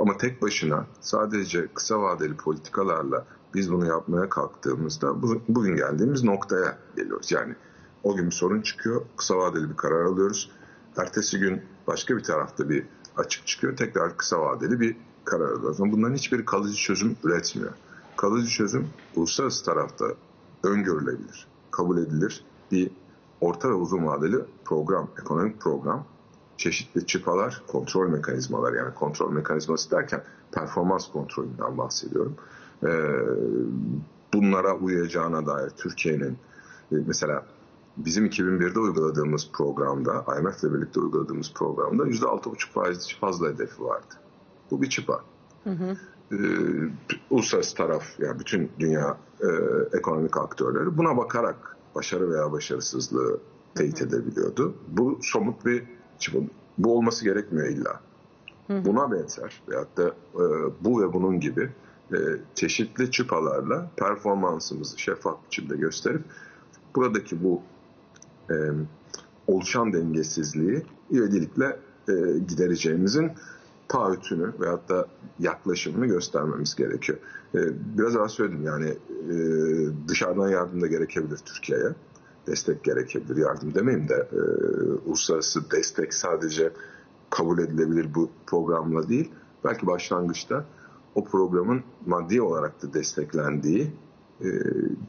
Ama 0.00 0.16
tek 0.16 0.42
başına 0.42 0.86
sadece 1.00 1.66
kısa 1.74 2.02
vadeli 2.02 2.36
politikalarla 2.36 3.26
biz 3.56 3.72
bunu 3.72 3.86
yapmaya 3.86 4.28
kalktığımızda 4.28 5.22
bugün 5.48 5.76
geldiğimiz 5.76 6.24
noktaya 6.24 6.78
geliyoruz. 6.96 7.32
Yani 7.32 7.54
o 8.02 8.16
gün 8.16 8.26
bir 8.26 8.34
sorun 8.34 8.60
çıkıyor, 8.60 9.02
kısa 9.16 9.38
vadeli 9.38 9.70
bir 9.70 9.76
karar 9.76 10.04
alıyoruz. 10.04 10.50
Ertesi 10.96 11.38
gün 11.38 11.62
başka 11.86 12.16
bir 12.16 12.22
tarafta 12.22 12.68
bir 12.68 12.86
açık 13.16 13.46
çıkıyor, 13.46 13.76
tekrar 13.76 14.16
kısa 14.16 14.40
vadeli 14.40 14.80
bir 14.80 14.96
karar 15.24 15.50
alıyoruz. 15.50 15.80
Ama 15.80 15.92
bunların 15.92 16.14
hiçbir 16.14 16.44
kalıcı 16.44 16.76
çözüm 16.76 17.16
üretmiyor. 17.24 17.72
Kalıcı 18.16 18.48
çözüm 18.48 18.88
uluslararası 19.16 19.64
tarafta 19.64 20.04
öngörülebilir, 20.62 21.46
kabul 21.70 21.98
edilir 21.98 22.44
bir 22.72 22.90
orta 23.40 23.68
ve 23.68 23.74
uzun 23.74 24.06
vadeli 24.06 24.36
program, 24.64 25.08
ekonomik 25.20 25.60
program, 25.60 26.04
çeşitli 26.56 27.06
çıpalar, 27.06 27.62
kontrol 27.66 28.08
mekanizmaları 28.08 28.76
yani 28.76 28.94
kontrol 28.94 29.32
mekanizması 29.32 29.90
derken 29.90 30.22
performans 30.52 31.10
kontrolünden 31.12 31.78
bahsediyorum 31.78 32.36
e, 32.82 32.90
bunlara 34.34 34.76
uyacağına 34.76 35.46
dair 35.46 35.70
Türkiye'nin 35.70 36.38
e, 36.92 36.96
mesela 37.06 37.46
bizim 37.96 38.26
2001'de 38.26 38.78
uyguladığımız 38.78 39.50
programda, 39.52 40.24
IMF 40.38 40.64
ile 40.64 40.74
birlikte 40.74 41.00
uyguladığımız 41.00 41.52
programda 41.54 42.02
%6,5 42.02 42.70
faiz 42.70 43.16
fazla 43.20 43.48
hedefi 43.48 43.84
vardı. 43.84 44.14
Bu 44.70 44.82
bir 44.82 44.88
çıpa. 44.90 45.20
Hı 45.64 45.70
hı. 45.70 45.96
Ee, 46.32 46.36
uluslararası 47.30 47.76
taraf, 47.76 48.04
yani 48.18 48.38
bütün 48.38 48.70
dünya 48.78 49.18
e, 49.40 49.46
ekonomik 49.98 50.36
aktörleri 50.36 50.98
buna 50.98 51.16
bakarak 51.16 51.76
başarı 51.94 52.30
veya 52.30 52.52
başarısızlığı 52.52 53.40
teyit 53.74 54.02
edebiliyordu. 54.02 54.74
Bu 54.88 55.18
somut 55.22 55.66
bir 55.66 55.84
çıpa. 56.18 56.38
Bu 56.78 56.96
olması 56.96 57.24
gerekmiyor 57.24 57.68
illa. 57.68 58.00
Hı 58.66 58.78
hı. 58.78 58.84
Buna 58.84 59.12
benzer 59.12 59.62
veyahut 59.68 59.96
da 59.96 60.08
e, 60.34 60.44
bu 60.80 61.02
ve 61.02 61.12
bunun 61.12 61.40
gibi 61.40 61.70
e, 62.12 62.16
çeşitli 62.54 63.10
çıpalarla 63.10 63.90
performansımızı 63.96 64.98
şeffaf 64.98 65.38
biçimde 65.46 65.76
gösterip 65.76 66.22
buradaki 66.96 67.44
bu 67.44 67.62
e, 68.50 68.54
oluşan 69.46 69.92
dengesizliği 69.92 70.82
ivedilikle 71.12 71.76
e, 72.08 72.38
gidereceğimizin 72.48 73.32
taahhütünü 73.88 74.52
veyahut 74.60 74.88
da 74.88 75.06
yaklaşımını 75.38 76.06
göstermemiz 76.06 76.74
gerekiyor. 76.74 77.18
E, 77.54 77.58
biraz 77.98 78.14
daha 78.14 78.28
söyledim 78.28 78.62
yani 78.62 78.88
e, 79.30 79.36
dışarıdan 80.08 80.48
yardım 80.48 80.80
da 80.80 80.86
gerekebilir 80.86 81.36
Türkiye'ye. 81.36 81.88
Destek 82.46 82.84
gerekebilir 82.84 83.36
yardım 83.36 83.74
demeyeyim 83.74 84.08
de 84.08 84.28
e, 84.32 84.40
uluslararası 85.08 85.70
destek 85.70 86.14
sadece 86.14 86.72
kabul 87.30 87.58
edilebilir 87.58 88.14
bu 88.14 88.30
programla 88.46 89.08
değil. 89.08 89.30
Belki 89.64 89.86
başlangıçta 89.86 90.64
o 91.16 91.24
programın 91.24 91.82
maddi 92.06 92.42
olarak 92.42 92.82
da 92.82 92.94
desteklendiği 92.94 93.92
e, 94.40 94.48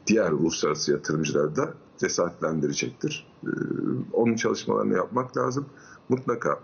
diğer 0.06 0.32
uluslararası 0.32 0.92
yatırımcıları 0.92 1.56
da 1.56 1.74
cesaretlendirecektir. 1.98 3.26
E, 3.44 3.50
onun 4.12 4.34
çalışmalarını 4.34 4.94
yapmak 4.94 5.36
lazım. 5.36 5.66
Mutlaka 6.08 6.60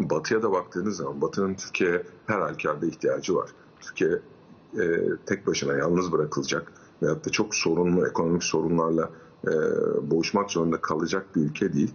Batı'ya 0.00 0.42
da 0.42 0.52
baktığınız 0.52 0.96
zaman 0.96 1.20
Batı'nın 1.20 1.54
Türkiye'ye 1.54 2.02
her 2.26 2.40
halükarda 2.40 2.86
ihtiyacı 2.86 3.34
var. 3.34 3.50
Türkiye 3.80 4.20
e, 4.80 5.02
tek 5.26 5.46
başına 5.46 5.72
yalnız 5.72 6.12
bırakılacak 6.12 6.72
veyahut 7.02 7.26
da 7.26 7.30
çok 7.30 7.54
sorunlu 7.54 8.06
ekonomik 8.06 8.44
sorunlarla 8.44 9.10
e, 9.44 9.50
boğuşmak 10.10 10.50
zorunda 10.50 10.80
kalacak 10.80 11.36
bir 11.36 11.40
ülke 11.40 11.72
değil. 11.72 11.94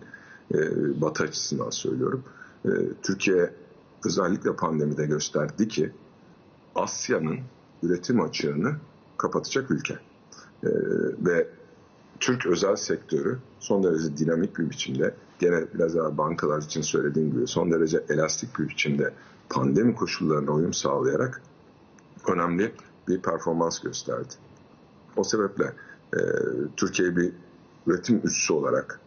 E, 0.53 0.57
Batı 1.01 1.23
açısından 1.23 1.69
söylüyorum. 1.69 2.23
E, 2.65 2.69
Türkiye 3.03 3.53
özellikle 4.05 4.55
pandemide 4.55 5.05
gösterdi 5.05 5.67
ki 5.67 5.91
Asya'nın 6.75 7.39
üretim 7.83 8.21
açığını 8.21 8.75
kapatacak 9.17 9.71
ülke. 9.71 9.93
Ee, 10.63 10.69
ve 11.19 11.47
Türk 12.19 12.45
özel 12.45 12.75
sektörü 12.75 13.39
son 13.59 13.83
derece 13.83 14.17
dinamik 14.17 14.59
bir 14.59 14.69
biçimde 14.69 15.15
gene 15.39 15.65
biraz 15.73 15.95
daha 15.95 16.17
bankalar 16.17 16.61
için 16.61 16.81
söylediğim 16.81 17.31
gibi 17.31 17.47
son 17.47 17.71
derece 17.71 18.03
elastik 18.09 18.59
bir 18.59 18.69
biçimde 18.69 19.13
pandemi 19.49 19.95
koşullarına 19.95 20.51
uyum 20.51 20.73
sağlayarak 20.73 21.41
önemli 22.27 22.71
bir 23.07 23.21
performans 23.21 23.79
gösterdi. 23.79 24.33
O 25.17 25.23
sebeple 25.23 25.73
e, 26.13 26.19
Türkiye'yi 26.77 27.17
bir 27.17 27.33
üretim 27.87 28.21
üssü 28.23 28.53
olarak 28.53 28.99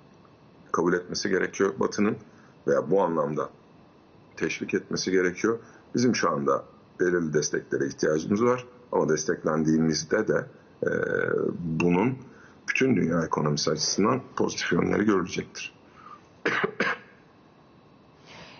kabul 0.72 0.92
etmesi 0.92 1.29
gerekiyor 1.29 1.74
Batı'nın 1.81 2.16
veya 2.66 2.90
bu 2.90 3.03
anlamda 3.03 3.50
teşvik 4.37 4.74
etmesi 4.74 5.11
gerekiyor. 5.11 5.59
Bizim 5.94 6.16
şu 6.16 6.31
anda 6.31 6.64
belirli 7.00 7.33
desteklere 7.33 7.87
ihtiyacımız 7.87 8.44
var. 8.44 8.66
Ama 8.92 9.09
desteklendiğimizde 9.09 10.28
de 10.28 10.46
e, 10.83 10.90
bunun 11.59 12.18
bütün 12.68 12.96
dünya 12.96 13.24
ekonomisi 13.24 13.70
açısından 13.70 14.20
pozitif 14.37 14.72
yönleri 14.72 15.04
görülecektir. 15.04 15.74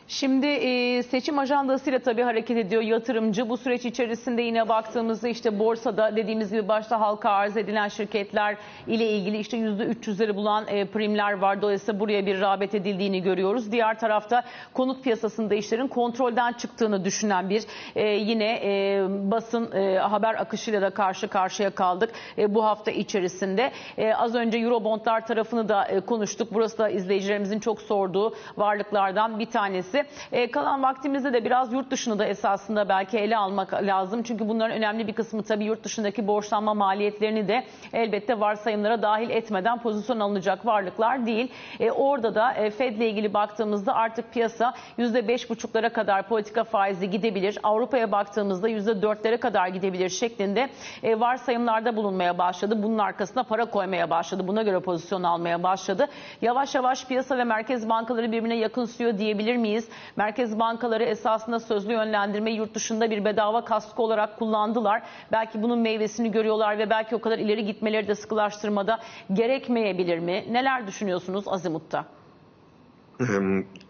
Şimdi 0.09 0.47
e, 0.47 1.03
seçim 1.03 1.39
ajandasıyla 1.39 1.99
tabii 1.99 2.23
hareket 2.23 2.57
ediyor 2.57 2.83
yatırımcı. 2.83 3.49
Bu 3.49 3.57
süreç 3.57 3.85
içerisinde 3.85 4.43
yine 4.43 4.69
baktığımızda 4.69 5.29
işte 5.29 5.59
borsada 5.59 6.17
dediğimiz 6.17 6.51
gibi 6.51 6.69
başta 6.69 7.01
halka 7.01 7.31
arz 7.31 7.57
edilen 7.57 7.89
şirketler 7.89 8.57
ile 8.87 9.11
ilgili 9.11 9.39
işte 9.39 9.57
%300'leri 9.57 10.35
bulan 10.37 10.65
e, 10.69 10.85
primler 10.85 11.33
var. 11.33 11.63
Dolayısıyla 11.63 12.01
buraya 12.01 12.27
bir 12.27 12.41
rağbet 12.41 12.75
edildiğini 12.75 13.23
görüyoruz. 13.23 13.73
Diğer 13.73 13.99
tarafta 13.99 14.43
konut 14.73 15.05
piyasasında 15.05 15.55
işlerin 15.55 15.89
kontrolden 15.89 16.53
çıktığını 16.53 17.05
düşünen 17.05 17.51
bir 17.51 17.65
e, 17.95 18.07
yine 18.09 18.61
e, 18.65 19.03
basın 19.31 19.73
e, 19.73 19.99
haber 19.99 20.35
akışıyla 20.35 20.83
da 20.83 20.91
karşı 20.91 21.29
karşıya 21.29 21.71
kaldık 21.71 22.11
e, 22.39 22.55
bu 22.55 22.65
hafta 22.65 22.91
içerisinde. 22.91 23.73
E, 23.99 24.15
az 24.15 24.35
önce 24.35 24.59
Eurobondlar 24.59 25.27
tarafını 25.27 25.69
da 25.69 25.85
e, 25.85 26.01
konuştuk. 26.01 26.49
Burası 26.53 26.79
da 26.79 26.89
izleyicilerimizin 26.89 27.61
çok 27.61 27.81
sorduğu 27.81 28.35
varlıklardan 28.57 29.39
bir 29.39 29.47
tanesi. 29.47 29.94
E, 30.33 30.51
kalan 30.51 30.83
vaktimizde 30.83 31.33
de 31.33 31.45
biraz 31.45 31.73
yurt 31.73 31.91
dışını 31.91 32.19
da 32.19 32.27
esasında 32.27 32.89
belki 32.89 33.19
ele 33.19 33.37
almak 33.37 33.73
lazım. 33.73 34.23
Çünkü 34.23 34.49
bunların 34.49 34.77
önemli 34.77 35.07
bir 35.07 35.13
kısmı 35.13 35.43
tabii 35.43 35.65
yurt 35.65 35.85
dışındaki 35.85 36.27
borçlanma 36.27 36.75
maliyetlerini 36.75 37.49
de 37.49 37.65
elbette 37.93 38.41
varsayımlara 38.41 39.03
dahil 39.03 39.31
etmeden 39.31 39.79
pozisyon 39.79 40.21
alınacak 40.21 40.67
varlıklar 40.67 41.27
değil. 41.27 41.53
E, 41.81 41.91
orada 41.91 42.35
da 42.35 42.53
e, 42.53 42.71
Fed 42.71 42.97
ile 42.97 43.09
ilgili 43.11 43.35
baktığımızda 43.35 43.95
artık 43.95 44.33
piyasa 44.33 44.75
%5,5'lara 44.99 45.93
kadar 45.93 46.29
politika 46.29 46.65
faizi 46.65 47.11
gidebilir. 47.11 47.59
Avrupa'ya 47.63 48.13
baktığımızda 48.13 48.71
%4'lere 48.71 49.39
kadar 49.39 49.69
gidebilir 49.69 50.09
şeklinde 50.09 50.69
e, 51.03 51.21
varsayımlarda 51.21 51.97
bulunmaya 51.97 52.39
başladı. 52.39 52.83
Bunun 52.83 52.99
arkasına 52.99 53.43
para 53.43 53.65
koymaya 53.65 54.11
başladı. 54.11 54.49
Buna 54.49 54.63
göre 54.63 54.81
pozisyon 54.81 55.23
almaya 55.23 55.63
başladı. 55.63 56.07
Yavaş 56.43 56.75
yavaş 56.75 57.07
piyasa 57.07 57.39
ve 57.39 57.45
merkez 57.45 57.89
bankaları 57.89 58.33
birbirine 58.33 58.57
yakınsıyor 58.57 59.19
diyebilir 59.19 59.57
miyiz? 59.57 59.84
Merkez 60.17 60.59
bankaları 60.59 61.05
esasında 61.05 61.61
sözlü 61.61 61.93
yönlendirme 61.93 62.51
yurt 62.51 62.75
dışında 62.75 63.11
bir 63.11 63.25
bedava 63.25 63.65
kaskı 63.65 64.03
olarak 64.03 64.39
kullandılar. 64.39 65.03
Belki 65.33 65.63
bunun 65.63 65.79
meyvesini 65.79 66.31
görüyorlar 66.31 66.79
ve 66.79 66.91
belki 66.91 67.17
o 67.17 67.21
kadar 67.21 67.39
ileri 67.39 67.65
gitmeleri 67.65 68.09
de 68.09 68.15
sıkılaştırmada 68.15 69.01
gerekmeyebilir 69.33 70.19
mi? 70.19 70.45
Neler 70.51 70.87
düşünüyorsunuz 70.87 71.45
Azimut'ta? 71.49 72.07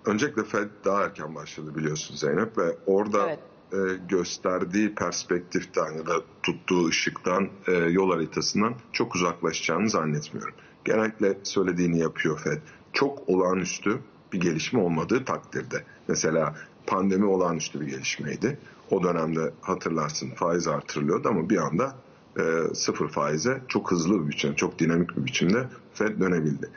Öncelikle 0.06 0.44
Fed 0.44 0.68
daha 0.84 1.02
erken 1.04 1.34
başladı 1.34 1.74
biliyorsun 1.74 2.14
Zeynep 2.16 2.58
ve 2.58 2.76
orada 2.86 3.26
Evet. 3.26 3.38
e, 3.72 4.06
gösterdiği 4.08 4.94
perspektiften 4.94 5.92
ya 5.92 6.06
da 6.06 6.12
tuttuğu 6.42 6.88
ışıktan 6.88 7.48
e, 7.68 7.72
yol 7.72 8.10
haritasından 8.10 8.74
çok 8.92 9.14
uzaklaşacağını 9.14 9.88
zannetmiyorum. 9.90 10.54
Genellikle 10.84 11.38
söylediğini 11.42 11.98
yapıyor 11.98 12.40
Fed. 12.40 12.60
Çok 12.92 13.28
olağanüstü 13.28 14.00
bir 14.34 14.40
gelişme 14.40 14.80
olmadığı 14.80 15.24
takdirde. 15.24 15.84
Mesela 16.08 16.54
pandemi 16.86 17.24
olağanüstü 17.24 17.80
bir 17.80 17.86
gelişmeydi. 17.86 18.58
O 18.90 19.02
dönemde 19.02 19.52
hatırlarsın 19.60 20.30
faiz 20.30 20.68
artırılıyordu 20.68 21.28
ama 21.28 21.50
bir 21.50 21.56
anda 21.56 21.96
e, 22.38 22.74
sıfır 22.74 23.08
faize 23.08 23.62
çok 23.68 23.90
hızlı 23.90 24.24
bir 24.24 24.28
biçimde, 24.28 24.56
çok 24.56 24.78
dinamik 24.78 25.16
bir 25.16 25.24
biçimde 25.26 25.68
Fed 25.94 26.20
dönebildi. 26.20 26.70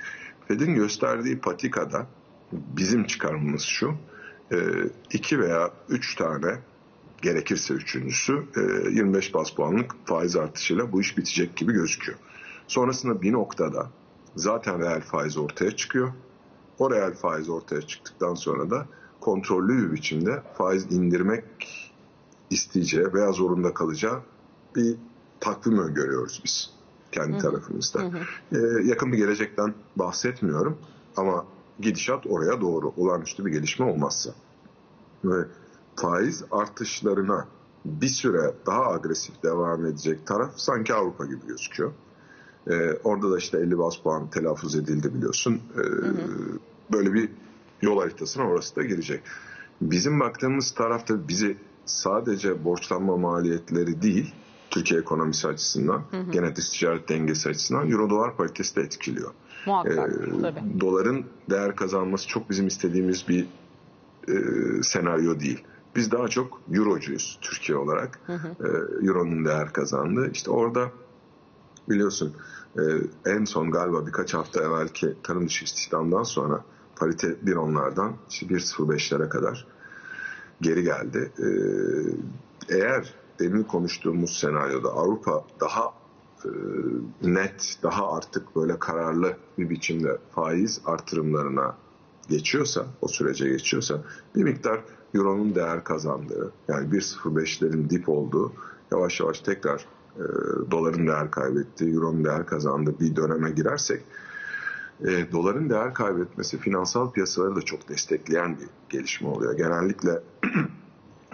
Fed'in 0.48 0.76
gösterdiği 0.76 1.40
patikada 1.40 2.08
bizim 2.52 3.06
çıkarımımız 3.06 3.62
şu, 3.62 3.96
e, 4.52 4.58
iki 5.12 5.40
veya 5.40 5.72
üç 5.90 6.16
tane 6.16 6.60
gerekirse 7.22 7.74
üçüncüsü 7.74 8.44
e, 8.56 8.62
25 8.90 9.34
bas 9.34 9.52
puanlık 9.52 9.96
faiz 10.06 10.36
artışıyla 10.36 10.92
bu 10.92 11.02
iş 11.02 11.18
bitecek 11.18 11.56
gibi 11.56 11.74
gözüküyor. 11.74 12.18
Sonrasında 12.68 13.22
bir 13.22 13.34
noktada 13.34 13.90
zaten 14.36 14.80
reel 14.82 15.02
faiz 15.02 15.38
ortaya 15.38 15.76
çıkıyor. 15.76 16.12
O 16.80 16.92
reel 16.92 17.14
faiz 17.14 17.50
ortaya 17.50 17.82
çıktıktan 17.82 18.34
sonra 18.34 18.70
da 18.70 18.86
kontrollü 19.22 19.88
bir 19.88 19.94
biçimde 19.94 20.44
faiz 20.58 20.92
indirmek 20.92 21.44
isteyeceği 22.50 23.14
veya 23.14 23.32
zorunda 23.32 23.74
kalacağı 23.74 24.22
bir 24.76 24.96
takvim 25.40 25.80
öngörüyoruz 25.80 26.42
biz 26.46 26.70
kendi 27.12 27.38
tarafımızda. 27.38 28.04
Ee, 28.52 28.58
yakın 28.84 29.12
bir 29.12 29.18
gelecekten 29.18 29.74
bahsetmiyorum 29.96 30.78
ama 31.18 31.46
gidişat 31.80 32.28
oraya 32.28 32.62
doğru 32.62 32.94
olağanüstü 32.98 33.46
bir 33.46 33.52
gelişme 33.52 33.86
olmazsa. 33.86 34.30
Ve 35.24 35.46
faiz 35.96 36.44
artışlarına 36.52 37.48
bir 37.86 38.08
süre 38.08 38.54
daha 38.66 38.92
agresif 38.92 39.44
devam 39.44 39.86
edecek 39.86 40.28
taraf 40.28 40.52
sanki 40.56 40.94
Avrupa 40.94 41.26
gibi 41.26 41.48
gözüküyor. 41.48 41.92
Ee, 42.68 42.98
orada 43.04 43.32
da 43.32 43.38
işte 43.38 43.58
50 43.58 43.78
bas 43.78 43.98
puan 43.98 44.30
telaffuz 44.30 44.76
edildi 44.76 45.14
biliyorsun. 45.14 45.62
Ee, 45.78 45.82
Böyle 46.92 47.14
bir 47.14 47.30
yol 47.82 48.00
haritasına 48.02 48.44
orası 48.48 48.76
da 48.76 48.84
girecek. 48.84 49.22
Bizim 49.82 50.20
baktığımız 50.20 50.72
tarafta 50.72 51.28
bizi 51.28 51.58
sadece 51.86 52.64
borçlanma 52.64 53.18
maliyetleri 53.18 54.02
değil, 54.02 54.34
Türkiye 54.70 55.00
ekonomisi 55.00 55.48
açısından, 55.48 56.02
gene 56.32 56.56
dış 56.56 56.70
ticaret 56.70 57.10
dengesi 57.10 57.50
açısından 57.50 57.92
Euro 57.92 58.10
dolar 58.10 58.38
paritesi 58.38 58.76
de 58.76 58.82
etkiliyor. 58.82 59.32
Muhakkak 59.66 60.10
Ee, 60.10 60.42
tabii. 60.42 60.80
doların 60.80 61.26
değer 61.50 61.76
kazanması 61.76 62.28
çok 62.28 62.50
bizim 62.50 62.68
istediğimiz 62.68 63.28
bir 63.28 63.48
e, 64.28 64.34
senaryo 64.84 65.40
değil. 65.40 65.64
Biz 65.96 66.12
daha 66.12 66.28
çok 66.28 66.62
eurocuyuz 66.74 67.40
Türkiye 67.42 67.78
olarak. 67.78 68.20
Ee, 68.30 69.08
Euro'nun 69.08 69.46
değer 69.46 69.74
kazandığı. 69.74 70.32
İşte 70.32 70.52
orada 70.52 70.92
biliyorsun 71.90 72.34
e, 72.78 72.82
en 73.26 73.46
son 73.46 73.72
galiba 73.72 74.08
birkaç 74.08 74.34
hafta 74.34 74.64
evvelki 74.64 75.14
tarım 75.24 75.48
dışı 75.48 75.66
istihdamdan 75.66 76.24
sonra 76.24 76.64
parite 77.00 77.28
1.10'lardan 77.28 78.12
işte 78.30 78.46
1.05'lere 78.46 79.30
kadar 79.30 79.68
geri 80.62 80.84
geldi. 80.84 81.32
Ee, 81.40 82.76
eğer 82.78 83.14
demin 83.40 83.64
konuştuğumuz 83.64 84.40
senaryoda 84.40 84.90
Avrupa 84.90 85.44
daha 85.60 85.94
e, 86.46 86.50
net, 87.22 87.80
daha 87.84 88.16
artık 88.18 88.56
böyle 88.56 88.80
kararlı 88.80 89.38
bir 89.58 89.70
biçimde 89.70 90.18
faiz 90.32 90.82
artırımlarına 90.86 91.76
geçiyorsa, 92.30 92.86
o 93.02 93.08
sürece 93.08 93.50
geçiyorsa 93.50 94.04
bir 94.36 94.44
miktar 94.44 94.84
Euro'nun 95.14 95.56
değer 95.56 95.84
kazandığı, 95.84 96.52
yani 96.68 96.90
1.05'lerin 96.90 97.90
dip 97.90 98.10
olduğu, 98.10 98.54
yavaş 98.92 99.20
yavaş 99.20 99.40
tekrar 99.40 99.86
e, 100.16 100.24
doların 100.72 101.08
değer 101.08 101.32
kaybettiği, 101.32 101.94
Euro'nun 101.94 102.26
değer 102.26 102.46
kazandığı 102.46 103.00
bir 103.00 103.16
döneme 103.16 103.52
girersek 103.52 104.04
e, 105.02 105.32
doların 105.32 105.70
değer 105.70 105.94
kaybetmesi 105.94 106.58
finansal 106.58 107.12
piyasaları 107.12 107.56
da 107.56 107.62
çok 107.62 107.90
destekleyen 107.90 108.58
bir 108.60 108.68
gelişme 108.90 109.30
oluyor. 109.30 109.58
Genellikle 109.58 110.22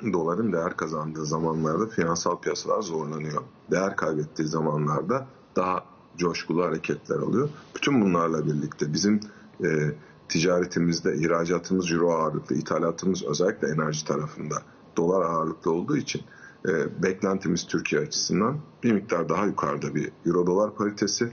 doların 0.14 0.54
değer 0.54 0.78
kazandığı 0.78 1.26
zamanlarda 1.26 1.88
finansal 1.88 2.40
piyasalar 2.40 2.82
zorlanıyor. 2.82 3.42
Değer 3.72 3.96
kaybettiği 3.96 4.48
zamanlarda 4.48 5.28
daha 5.56 5.86
coşkulu 6.18 6.64
hareketler 6.64 7.18
oluyor. 7.18 7.50
Bütün 7.76 8.02
bunlarla 8.02 8.46
birlikte 8.46 8.94
bizim 8.94 9.20
e, 9.64 9.92
ticaretimizde 10.30 11.16
ihracatımız 11.16 11.92
euro 11.92 12.12
ağırlıklı, 12.12 12.56
ithalatımız 12.56 13.24
özellikle 13.24 13.68
enerji 13.68 14.06
tarafında 14.06 14.56
dolar 14.98 15.22
ağırlıklı 15.22 15.72
olduğu 15.72 15.98
için 15.98 16.22
e, 16.68 17.04
beklentimiz 17.04 17.68
Türkiye 17.68 18.02
açısından 18.02 18.58
bir 18.84 18.92
miktar 18.92 19.30
daha 19.30 19.46
yukarıda 19.46 19.96
bir 19.96 20.12
euro 20.26 20.48
dolar 20.48 20.76
paritesi. 20.76 21.32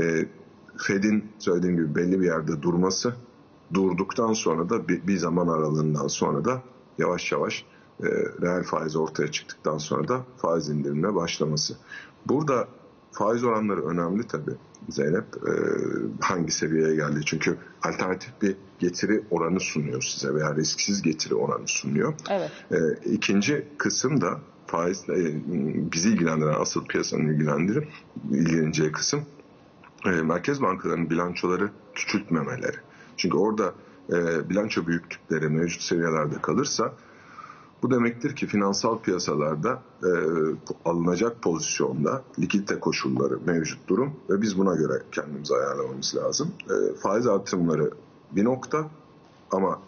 E, 0.00 0.28
Fed'in 0.76 1.32
söylediğim 1.38 1.76
gibi 1.76 1.94
belli 1.94 2.20
bir 2.20 2.26
yerde 2.26 2.62
durması, 2.62 3.14
durduktan 3.74 4.32
sonra 4.32 4.68
da 4.68 4.88
bir, 4.88 5.06
bir 5.06 5.16
zaman 5.16 5.48
aralığından 5.48 6.06
sonra 6.06 6.44
da 6.44 6.62
yavaş 6.98 7.32
yavaş 7.32 7.64
e, 8.02 8.06
reel 8.42 8.62
faiz 8.62 8.96
ortaya 8.96 9.30
çıktıktan 9.30 9.78
sonra 9.78 10.08
da 10.08 10.24
faiz 10.36 10.68
indirimine 10.68 11.14
başlaması. 11.14 11.76
Burada 12.26 12.68
faiz 13.12 13.44
oranları 13.44 13.86
önemli 13.86 14.26
tabii 14.26 14.54
Zeynep. 14.88 15.24
E, 15.36 15.52
hangi 16.20 16.52
seviyeye 16.52 16.94
geldi? 16.94 17.20
Çünkü 17.26 17.56
alternatif 17.82 18.42
bir 18.42 18.56
getiri 18.78 19.24
oranı 19.30 19.60
sunuyor 19.60 20.02
size 20.02 20.34
veya 20.34 20.54
risksiz 20.54 21.02
getiri 21.02 21.34
oranı 21.34 21.68
sunuyor. 21.68 22.14
Evet. 22.30 22.50
E, 22.72 22.76
ikinci 23.10 23.68
kısım 23.78 24.20
da 24.20 24.40
faizle 24.66 25.28
e, 25.28 25.34
bizi 25.92 26.08
ilgilendiren 26.08 26.60
asıl 26.60 26.86
piyasanın 26.86 27.28
ilgilendirir 27.28 27.88
ilgileneceği 28.30 28.92
kısım 28.92 29.20
e, 30.06 30.10
merkez 30.10 30.62
bankalarının 30.62 31.10
bilançoları 31.10 31.70
küçültmemeleri. 31.94 32.76
Çünkü 33.16 33.36
orada 33.36 33.74
e, 34.12 34.48
bilanço 34.50 34.86
büyüklükleri 34.86 35.48
mevcut 35.48 35.82
seviyelerde 35.82 36.42
kalırsa 36.42 36.92
bu 37.82 37.90
demektir 37.90 38.36
ki 38.36 38.46
finansal 38.46 38.98
piyasalarda 38.98 39.82
e, 40.02 40.10
alınacak 40.84 41.42
pozisyonda 41.42 42.22
likidite 42.38 42.80
koşulları 42.80 43.38
mevcut 43.46 43.88
durum 43.88 44.12
ve 44.30 44.42
biz 44.42 44.58
buna 44.58 44.74
göre 44.74 45.02
kendimizi 45.12 45.54
ayarlamamız 45.54 46.16
lazım. 46.16 46.52
E, 46.70 46.94
faiz 46.94 47.26
artımları 47.26 47.90
bir 48.32 48.44
nokta 48.44 48.90
ama 49.50 49.80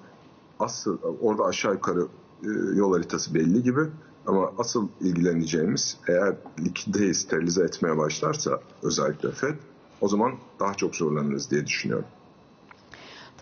asıl 0.60 0.98
orada 1.20 1.44
aşağı 1.44 1.72
yukarı 1.72 2.06
e, 2.42 2.48
yol 2.74 2.92
haritası 2.92 3.34
belli 3.34 3.62
gibi 3.62 3.80
ama 4.26 4.52
asıl 4.58 4.88
ilgileneceğimiz 5.00 5.96
eğer 6.08 6.36
likiditeyi 6.60 7.14
sterilize 7.14 7.64
etmeye 7.64 7.96
başlarsa 7.96 8.60
özellikle 8.82 9.30
FED 9.30 9.54
o 10.02 10.08
zaman 10.08 10.32
daha 10.60 10.74
çok 10.74 10.96
zorlanırız 10.96 11.50
diye 11.50 11.66
düşünüyorum. 11.66 12.06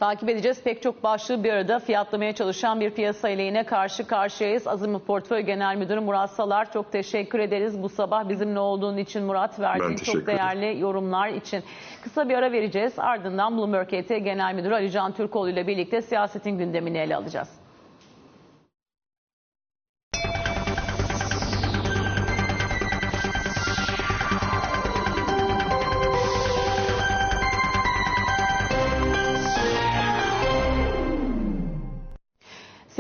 Takip 0.01 0.29
edeceğiz. 0.29 0.63
Pek 0.63 0.83
çok 0.83 1.03
başlığı 1.03 1.45
bir 1.45 1.53
arada 1.53 1.79
fiyatlamaya 1.79 2.35
çalışan 2.35 2.81
bir 2.81 2.91
piyasa 2.91 3.29
ile 3.29 3.43
yine 3.43 3.67
karşı 3.67 4.07
karşıyayız. 4.07 4.67
Azimut 4.67 5.07
Portföy 5.07 5.41
Genel 5.41 5.77
Müdürü 5.77 6.01
Murat 6.01 6.31
Salar 6.31 6.73
çok 6.73 6.93
teşekkür 6.93 7.39
ederiz. 7.39 7.83
Bu 7.83 7.89
sabah 7.89 8.29
bizimle 8.29 8.59
olduğun 8.59 8.97
için 8.97 9.23
Murat 9.25 9.61
verdiğin 9.61 9.97
çok 9.97 10.15
ederim. 10.15 10.27
değerli 10.27 10.81
yorumlar 10.81 11.29
için. 11.29 11.65
Kısa 12.03 12.29
bir 12.29 12.35
ara 12.35 12.53
vereceğiz. 12.53 12.93
Ardından 12.99 13.57
Bloomberg 13.57 13.93
ET 13.95 14.09
Genel 14.09 14.55
Müdürü 14.55 14.75
Ali 14.75 14.91
Can 14.91 15.13
Türkoğlu 15.13 15.51
ile 15.51 15.67
birlikte 15.67 16.03
siyasetin 16.03 16.59
gündemini 16.59 16.99
ele 16.99 17.17
alacağız. 17.17 17.60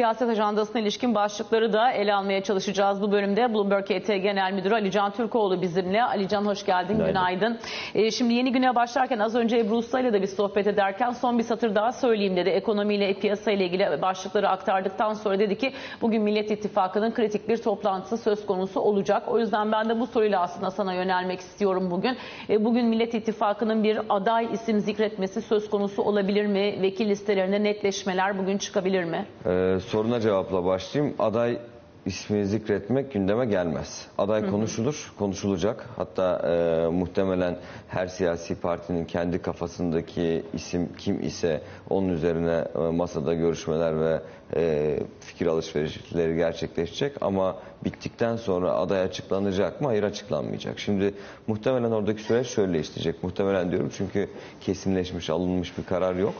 Siyaset 0.00 0.28
ajandasına 0.28 0.80
ilişkin 0.80 1.14
başlıkları 1.14 1.72
da 1.72 1.90
ele 1.90 2.14
almaya 2.14 2.42
çalışacağız 2.42 3.02
bu 3.02 3.12
bölümde. 3.12 3.54
Bloomberg 3.54 3.90
ET 3.90 4.06
Genel 4.06 4.52
Müdürü 4.52 4.74
Ali 4.74 4.90
Can 4.90 5.10
Türkoğlu 5.10 5.62
bizimle. 5.62 6.02
Ali 6.02 6.28
Can 6.28 6.44
hoş 6.44 6.66
geldin, 6.66 6.94
günaydın. 6.94 7.12
Günaydın. 7.12 7.58
Ee, 7.94 8.10
şimdi 8.10 8.34
yeni 8.34 8.52
güne 8.52 8.74
başlarken 8.74 9.18
az 9.18 9.34
önce 9.34 9.58
Ebru 9.58 9.76
Usta 9.76 10.00
ile 10.00 10.12
de 10.12 10.22
bir 10.22 10.26
sohbet 10.26 10.66
ederken 10.66 11.10
son 11.10 11.38
bir 11.38 11.42
satır 11.42 11.74
daha 11.74 11.92
söyleyeyim 11.92 12.36
dedi. 12.36 12.48
Ekonomiyle, 12.48 13.14
piyasa 13.14 13.50
ile 13.52 13.64
ilgili 13.64 14.02
başlıkları 14.02 14.48
aktardıktan 14.48 15.12
sonra 15.12 15.38
dedi 15.38 15.58
ki 15.58 15.72
bugün 16.02 16.22
Millet 16.22 16.50
İttifakı'nın 16.50 17.12
kritik 17.12 17.48
bir 17.48 17.56
toplantısı 17.56 18.16
söz 18.18 18.46
konusu 18.46 18.80
olacak. 18.80 19.22
O 19.28 19.38
yüzden 19.38 19.72
ben 19.72 19.88
de 19.88 20.00
bu 20.00 20.06
soruyla 20.06 20.40
aslında 20.40 20.70
sana 20.70 20.94
yönelmek 20.94 21.40
istiyorum 21.40 21.90
bugün. 21.90 22.16
E, 22.48 22.64
bugün 22.64 22.86
Millet 22.86 23.14
İttifakı'nın 23.14 23.84
bir 23.84 24.00
aday 24.08 24.48
isim 24.52 24.80
zikretmesi 24.80 25.42
söz 25.42 25.70
konusu 25.70 26.02
olabilir 26.02 26.46
mi? 26.46 26.82
Vekil 26.82 27.08
listelerinde 27.08 27.62
netleşmeler 27.62 28.38
bugün 28.38 28.58
çıkabilir 28.58 29.04
mi? 29.04 29.26
Ee, 29.46 29.78
soruna 29.90 30.20
cevapla 30.20 30.64
başlayayım. 30.64 31.14
Aday 31.18 31.58
ismini 32.06 32.46
zikretmek 32.46 33.12
gündeme 33.12 33.46
gelmez. 33.46 34.06
Aday 34.18 34.50
konuşulur, 34.50 35.12
konuşulacak. 35.18 35.88
Hatta 35.96 36.38
e, 36.38 36.88
muhtemelen 36.88 37.56
her 37.88 38.06
siyasi 38.06 38.54
partinin 38.54 39.04
kendi 39.04 39.42
kafasındaki 39.42 40.42
isim 40.54 40.88
kim 40.98 41.22
ise 41.22 41.60
onun 41.88 42.08
üzerine 42.08 42.64
e, 42.74 42.78
masada 42.78 43.34
görüşmeler 43.34 44.00
ve 44.00 44.20
e, 44.56 44.98
fikir 45.20 45.46
alışverişleri 45.46 46.36
gerçekleşecek. 46.36 47.16
Ama 47.20 47.56
bittikten 47.84 48.36
sonra 48.36 48.72
aday 48.72 49.00
açıklanacak 49.00 49.80
mı? 49.80 49.86
Hayır 49.86 50.02
açıklanmayacak. 50.02 50.78
Şimdi 50.78 51.14
muhtemelen 51.46 51.90
oradaki 51.90 52.22
süreç 52.22 52.46
şöyle 52.46 52.80
işleyecek. 52.80 53.22
Muhtemelen 53.22 53.70
diyorum 53.70 53.90
çünkü 53.96 54.28
kesinleşmiş, 54.60 55.30
alınmış 55.30 55.78
bir 55.78 55.84
karar 55.84 56.14
yok. 56.14 56.34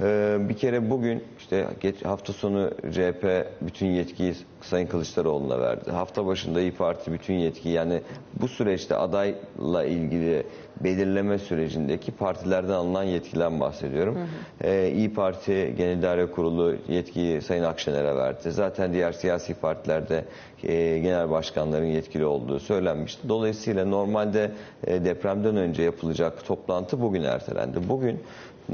Ee, 0.00 0.36
bir 0.48 0.56
kere 0.56 0.90
bugün 0.90 1.24
işte 1.52 1.66
geç, 1.80 2.04
hafta 2.04 2.32
sonu 2.32 2.70
CHP 2.92 3.46
bütün 3.60 3.86
yetkiyi 3.86 4.34
Sayın 4.60 4.86
Kılıçdaroğlu'na 4.86 5.60
verdi. 5.60 5.90
Hafta 5.90 6.26
başında 6.26 6.60
İyi 6.60 6.72
Parti 6.72 7.12
bütün 7.12 7.34
yetkiyi 7.34 7.74
yani 7.74 8.00
bu 8.40 8.48
süreçte 8.48 8.96
adayla 8.96 9.84
ilgili 9.84 10.46
belirleme 10.80 11.38
sürecindeki 11.38 12.12
partilerden 12.12 12.72
alınan 12.72 13.02
yetkiden 13.02 13.60
bahsediyorum. 13.60 14.18
Ee, 14.60 14.92
İyi 14.94 15.14
Parti 15.14 15.74
Genel 15.78 15.98
İdare 15.98 16.26
Kurulu 16.26 16.76
yetkiyi 16.88 17.42
Sayın 17.42 17.64
Akşener'e 17.64 18.16
verdi. 18.16 18.50
Zaten 18.50 18.92
diğer 18.92 19.12
siyasi 19.12 19.54
partilerde 19.54 20.24
e, 20.64 20.98
genel 20.98 21.30
başkanların 21.30 21.86
yetkili 21.86 22.24
olduğu 22.24 22.60
söylenmişti. 22.60 23.28
Dolayısıyla 23.28 23.84
normalde 23.84 24.52
e, 24.86 25.04
depremden 25.04 25.56
önce 25.56 25.82
yapılacak 25.82 26.44
toplantı 26.44 27.00
bugün 27.00 27.22
ertelendi. 27.22 27.88
Bugün 27.88 28.20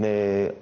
e, 0.02 0.52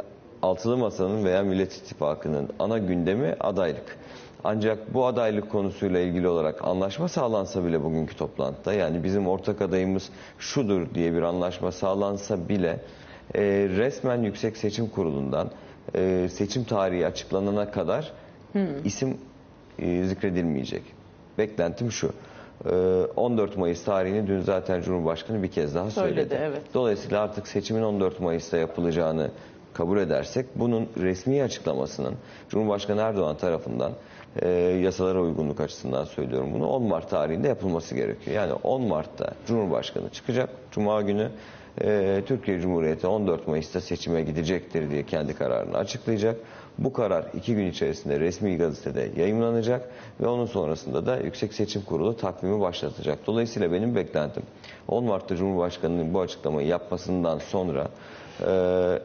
Altılı 0.43 0.77
Masa'nın 0.77 1.25
veya 1.25 1.43
Millet 1.43 1.73
İttifakı'nın 1.73 2.49
ana 2.59 2.79
gündemi 2.79 3.37
adaylık. 3.41 3.99
Ancak 4.45 4.95
bu 4.95 5.07
adaylık 5.07 5.51
konusuyla 5.51 6.01
ilgili 6.01 6.29
olarak 6.29 6.65
anlaşma 6.65 7.09
sağlansa 7.09 7.65
bile 7.65 7.83
bugünkü 7.85 8.17
toplantıda 8.17 8.73
yani 8.73 9.05
bizim 9.05 9.29
ortak 9.29 9.63
adayımız 9.63 10.09
şudur 10.39 10.95
diye 10.95 11.13
bir 11.15 11.23
anlaşma 11.23 11.73
sağlansa 11.73 12.49
bile 12.49 12.81
e, 13.35 13.43
resmen 13.77 14.23
Yüksek 14.23 14.57
Seçim 14.57 14.89
Kurulu'ndan 14.89 15.51
e, 15.95 16.29
seçim 16.33 16.65
tarihi 16.65 17.07
açıklanana 17.07 17.71
kadar 17.71 18.13
isim 18.85 19.19
e, 19.79 20.05
zikredilmeyecek. 20.05 20.83
Beklentim 21.39 21.93
şu. 21.93 22.13
e, 22.65 22.71
14 23.17 23.57
Mayıs 23.57 23.85
tarihini 23.85 24.27
dün 24.27 24.41
zaten 24.41 24.83
Cumhurbaşkanı 24.83 25.43
bir 25.43 25.51
kez 25.51 25.75
daha 25.75 25.91
söyledi. 25.91 26.15
Söyledi, 26.15 26.39
evet. 26.43 26.63
Dolayısıyla 26.75 27.21
artık 27.23 27.49
seçimin 27.49 27.83
14 27.83 28.21
Mayıs'ta 28.21 28.57
yapılacağını 28.57 29.31
kabul 29.77 29.99
edersek 29.99 30.47
bunun 30.55 30.89
resmi 30.97 31.43
açıklamasının 31.43 32.15
Cumhurbaşkanı 32.49 33.01
Erdoğan 33.01 33.37
tarafından 33.37 33.93
e, 34.43 34.49
yasalara 34.83 35.21
uygunluk 35.21 35.61
açısından 35.61 36.05
söylüyorum 36.05 36.51
bunu 36.55 36.69
10 36.69 36.83
Mart 36.83 37.11
tarihinde 37.11 37.49
yapılması 37.49 37.95
gerekiyor. 37.95 38.37
Yani 38.37 38.53
10 38.53 38.83
Mart'ta 38.83 39.33
Cumhurbaşkanı 39.47 40.11
çıkacak 40.11 40.51
Cuma 40.71 41.03
günü 41.03 41.31
e, 41.81 42.23
Türkiye 42.27 42.61
Cumhuriyeti 42.61 43.07
14 43.07 43.49
Mayıs'ta 43.49 43.81
seçime 43.81 44.23
gidecektir 44.23 44.91
diye 44.91 45.07
kendi 45.07 45.35
kararını 45.35 45.77
açıklayacak. 45.77 46.37
Bu 46.79 46.93
karar 46.93 47.25
iki 47.35 47.55
gün 47.55 47.67
içerisinde 47.67 48.21
resmi 48.21 48.57
gazetede 48.57 49.11
yayınlanacak 49.17 49.91
ve 50.21 50.27
onun 50.27 50.47
sonrasında 50.47 51.07
da 51.07 51.17
Yüksek 51.17 51.55
Seçim 51.55 51.83
Kurulu 51.83 52.17
takvimi 52.17 52.61
başlatacak. 52.61 53.19
Dolayısıyla 53.27 53.73
benim 53.73 53.95
beklentim 53.95 54.43
10 54.89 55.05
Mart'ta 55.05 55.37
Cumhurbaşkanı'nın 55.37 56.15
bu 56.15 56.21
açıklamayı 56.21 56.69
yapmasından 56.69 57.39
sonra 57.39 57.89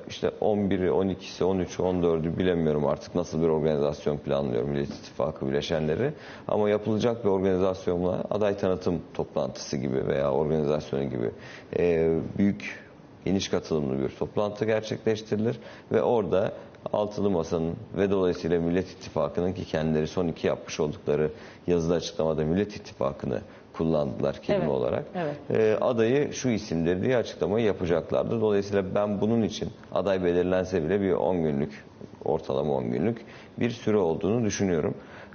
işte 0.07 0.31
11'i, 0.41 0.89
12'si, 0.89 1.43
13'ü, 1.43 1.81
14'ü 1.81 2.37
bilemiyorum 2.37 2.85
artık 2.85 3.15
nasıl 3.15 3.41
bir 3.41 3.47
organizasyon 3.47 4.17
planlıyor 4.17 4.63
Millet 4.63 4.89
İttifakı 4.89 5.47
bileşenleri. 5.47 6.13
Ama 6.47 6.69
yapılacak 6.69 7.25
bir 7.25 7.29
organizasyonla 7.29 8.23
aday 8.29 8.57
tanıtım 8.57 9.01
toplantısı 9.13 9.77
gibi 9.77 10.07
veya 10.07 10.31
organizasyonu 10.31 11.03
gibi 11.03 11.31
e, 11.77 12.17
büyük 12.37 12.79
geniş 13.25 13.49
katılımlı 13.49 14.03
bir 14.03 14.09
toplantı 14.09 14.65
gerçekleştirilir 14.65 15.59
ve 15.91 16.01
orada 16.01 16.53
Altılı 16.93 17.29
Masa'nın 17.29 17.75
ve 17.97 18.11
dolayısıyla 18.11 18.59
Millet 18.59 18.91
İttifakı'nın 18.91 19.53
ki 19.53 19.65
kendileri 19.65 20.07
son 20.07 20.27
iki 20.27 20.47
yapmış 20.47 20.79
oldukları 20.79 21.31
yazılı 21.67 21.93
açıklamada 21.95 22.45
Millet 22.45 22.75
İttifakı'nı 22.75 23.41
kullandılar 23.73 24.35
kelime 24.41 24.63
Evet, 24.63 24.73
olarak. 24.73 25.03
evet. 25.15 25.35
E, 25.61 25.77
adayı 25.81 26.33
şu 26.33 26.49
isimdir 26.49 27.01
diye 27.01 27.17
açıklamayı 27.17 27.65
yapacaklardı. 27.65 28.41
Dolayısıyla 28.41 28.95
ben 28.95 29.21
bunun 29.21 29.41
için 29.43 29.69
aday 29.93 30.23
belirlense 30.23 30.83
bile 30.83 31.01
bir 31.01 31.11
10 31.11 31.43
günlük 31.43 31.83
ortalama 32.25 32.73
10 32.73 32.91
günlük 32.91 33.25
bir 33.59 33.69
süre 33.69 33.97
olduğunu 33.97 34.45
düşünüyorum. 34.45 34.93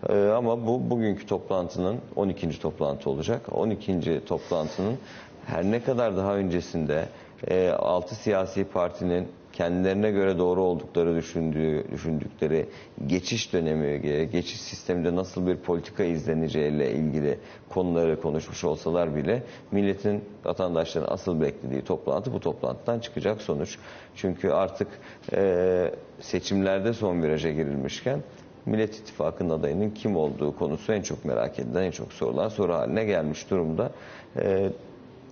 E, 0.09 0.29
ama 0.29 0.67
bu 0.67 0.91
bugünkü 0.91 1.27
toplantının 1.27 1.97
12. 2.17 2.61
toplantı 2.61 3.11
olacak. 3.11 3.41
12. 3.53 4.25
toplantının 4.27 4.99
her 5.47 5.65
ne 5.65 5.83
kadar 5.83 6.17
daha 6.17 6.35
öncesinde 6.35 7.09
e, 7.49 7.69
6 7.71 8.15
siyasi 8.15 8.65
partinin 8.65 9.29
kendilerine 9.57 10.11
göre 10.11 10.39
doğru 10.39 10.63
oldukları 10.63 11.17
düşündüğü, 11.17 11.85
düşündükleri 11.93 12.67
geçiş 13.07 13.53
dönemi, 13.53 14.01
geçiş 14.33 14.61
sisteminde 14.61 15.17
nasıl 15.17 15.47
bir 15.47 15.57
politika 15.57 16.05
izleneceğiyle 16.05 16.93
ilgili 16.93 17.39
konuları 17.69 18.21
konuşmuş 18.21 18.65
olsalar 18.65 19.17
bile 19.17 19.43
milletin, 19.73 20.25
vatandaşların 20.45 21.13
asıl 21.13 21.41
beklediği 21.41 21.83
toplantı 21.83 22.33
bu 22.33 22.41
toplantıdan 22.41 22.99
çıkacak 23.01 23.43
sonuç. 23.43 23.79
Çünkü 24.17 24.51
artık 24.51 24.89
e, 25.33 25.91
seçimlerde 26.21 26.93
son 26.93 27.23
viraja 27.23 27.51
girilmişken 27.51 28.21
Millet 28.67 28.95
İttifakı'nın 28.99 29.51
adayının 29.51 29.91
kim 29.91 30.17
olduğu 30.17 30.57
konusu 30.57 30.93
en 30.93 31.03
çok 31.03 31.25
merak 31.25 31.59
edilen, 31.59 31.83
en 31.83 31.91
çok 31.91 32.13
sorulan 32.13 32.49
soru 32.49 32.75
haline 32.75 33.05
gelmiş 33.05 33.51
durumda. 33.51 33.91
E, 34.37 34.71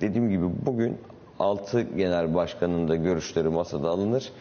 dediğim 0.00 0.28
gibi 0.28 0.46
bugün 0.66 0.96
6 1.38 1.81
genel 1.81 2.35
başkanın 2.35 2.88
da 2.88 2.97
görüşleri 2.97 3.49
masada 3.49 3.88
alınır 3.88 4.33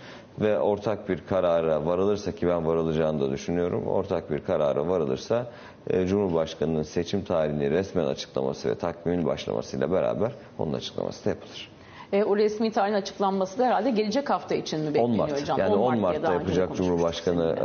ve 0.41 0.59
ortak 0.59 1.09
bir 1.09 1.21
karara 1.29 1.85
varılırsa 1.85 2.31
ki 2.31 2.47
ben 2.47 2.67
varılacağını 2.67 3.21
da 3.21 3.31
düşünüyorum. 3.31 3.87
Ortak 3.87 4.31
bir 4.31 4.39
karara 4.39 4.87
varılırsa 4.87 5.45
e, 5.87 6.07
Cumhurbaşkanı'nın 6.07 6.83
seçim 6.83 7.23
tarihini 7.23 7.69
resmen 7.69 8.05
açıklaması 8.05 8.69
ve 8.69 8.75
takvimin 8.75 9.25
başlamasıyla 9.25 9.91
beraber 9.91 10.31
onun 10.59 10.73
açıklaması 10.73 11.25
da 11.25 11.29
yapılır. 11.29 11.69
E, 12.13 12.23
o 12.23 12.37
resmi 12.37 12.71
tarihin 12.71 12.95
açıklanması 12.95 13.59
da 13.59 13.65
herhalde 13.65 13.89
gelecek 13.89 14.29
hafta 14.29 14.55
için 14.55 14.79
mi 14.79 14.87
10 14.87 14.93
bekleniyor 14.93 15.17
Mart. 15.17 15.41
hocam? 15.41 15.59
Yani 15.59 15.75
10 15.75 15.91
diye 15.93 16.01
Mart'ta 16.01 16.29
de 16.29 16.33
yapacak 16.33 16.75
Cumhurbaşkanı 16.75 17.55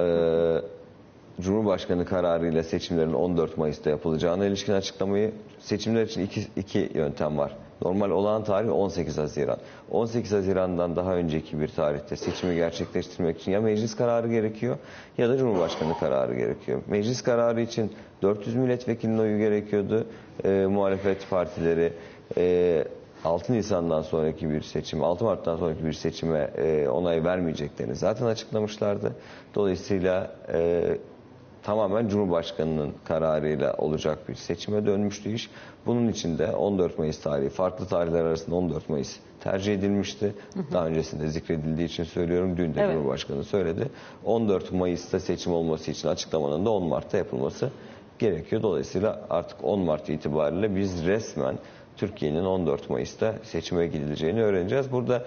e, 1.39 1.43
Cumhurbaşkanı 1.43 2.05
kararıyla 2.05 2.63
seçimlerin 2.63 3.13
14 3.13 3.59
Mayıs'ta 3.59 3.91
yapılacağına 3.91 4.47
ilişkin 4.47 4.73
açıklamayı 4.73 5.33
seçimler 5.59 6.03
için 6.03 6.23
iki, 6.23 6.47
iki 6.57 6.91
yöntem 6.95 7.39
var. 7.39 7.57
Normal 7.83 8.11
olan 8.11 8.45
tarih 8.45 8.73
18 8.73 9.19
Haziran. 9.19 9.59
18 9.91 10.33
Haziran'dan 10.33 10.97
daha 10.97 11.15
önceki 11.15 11.61
bir 11.61 11.69
tarihte 11.69 12.17
seçimi 12.17 12.55
gerçekleştirmek 12.55 13.41
için 13.41 13.53
ya 13.53 13.61
meclis 13.61 13.97
kararı 13.97 14.29
gerekiyor 14.29 14.77
ya 15.19 15.29
da 15.29 15.39
Cumhurbaşkanı 15.39 15.99
kararı 15.99 16.35
gerekiyor. 16.35 16.83
Meclis 16.87 17.23
kararı 17.23 17.61
için 17.61 17.93
400 18.23 18.57
milletvekilinin 18.57 19.19
oyu 19.19 19.39
gerekiyordu. 19.39 20.07
E, 20.45 20.67
muhalefet 20.67 21.31
partileri 21.31 21.93
e, 22.37 22.85
6 23.25 23.53
Nisan'dan 23.53 24.03
sonraki 24.03 24.51
bir 24.51 24.63
seçim, 24.63 25.05
6 25.05 25.25
Mart'tan 25.25 25.57
sonraki 25.57 25.85
bir 25.85 25.93
seçime 25.93 26.51
e, 26.57 26.89
onay 26.89 27.25
vermeyeceklerini 27.25 27.95
zaten 27.95 28.27
açıklamışlardı. 28.27 29.13
Dolayısıyla 29.55 30.31
e, 30.53 30.83
tamamen 31.69 32.09
Cumhurbaşkanı'nın 32.09 32.93
kararıyla 33.05 33.75
olacak 33.75 34.29
bir 34.29 34.35
seçime 34.35 34.87
dönmüştü 34.87 35.33
iş. 35.33 35.51
Bunun 35.87 36.09
için 36.09 36.39
de 36.39 36.57
14 36.57 36.99
Mayıs 36.99 37.21
tarihi, 37.21 37.49
farklı 37.49 37.87
tarihler 37.87 38.25
arasında 38.25 38.57
14 38.57 38.89
Mayıs 38.89 39.17
tercih 39.41 39.75
edilmişti. 39.75 40.35
Daha 40.73 40.87
öncesinde 40.87 41.29
zikredildiği 41.29 41.89
için 41.89 42.05
söylüyorum. 42.05 42.57
Dün 42.57 42.75
de 42.75 42.81
Evet. 42.81 42.95
Cumhurbaşkanı 42.95 43.45
söyledi. 43.45 43.91
14 44.25 44.73
Mayıs'ta 44.73 45.21
seçim 45.21 45.53
olması 45.53 45.91
için 45.91 46.09
açıklamanın 46.09 46.65
da 46.67 46.71
10 46.71 46.83
Mart'ta 46.83 47.19
yapılması 47.19 47.71
gerekiyor. 48.19 48.63
Dolayısıyla 48.63 49.27
artık 49.31 49.65
10 49.65 49.81
Mart 49.81 50.09
itibariyle 50.09 50.77
biz 50.77 51.07
resmen 51.07 51.59
Türkiye'nin 51.97 52.45
14 52.45 52.91
Mayıs'ta 52.91 53.35
seçime 53.43 53.87
gidileceğini 53.87 54.43
öğreneceğiz. 54.43 54.93
Burada 54.93 55.25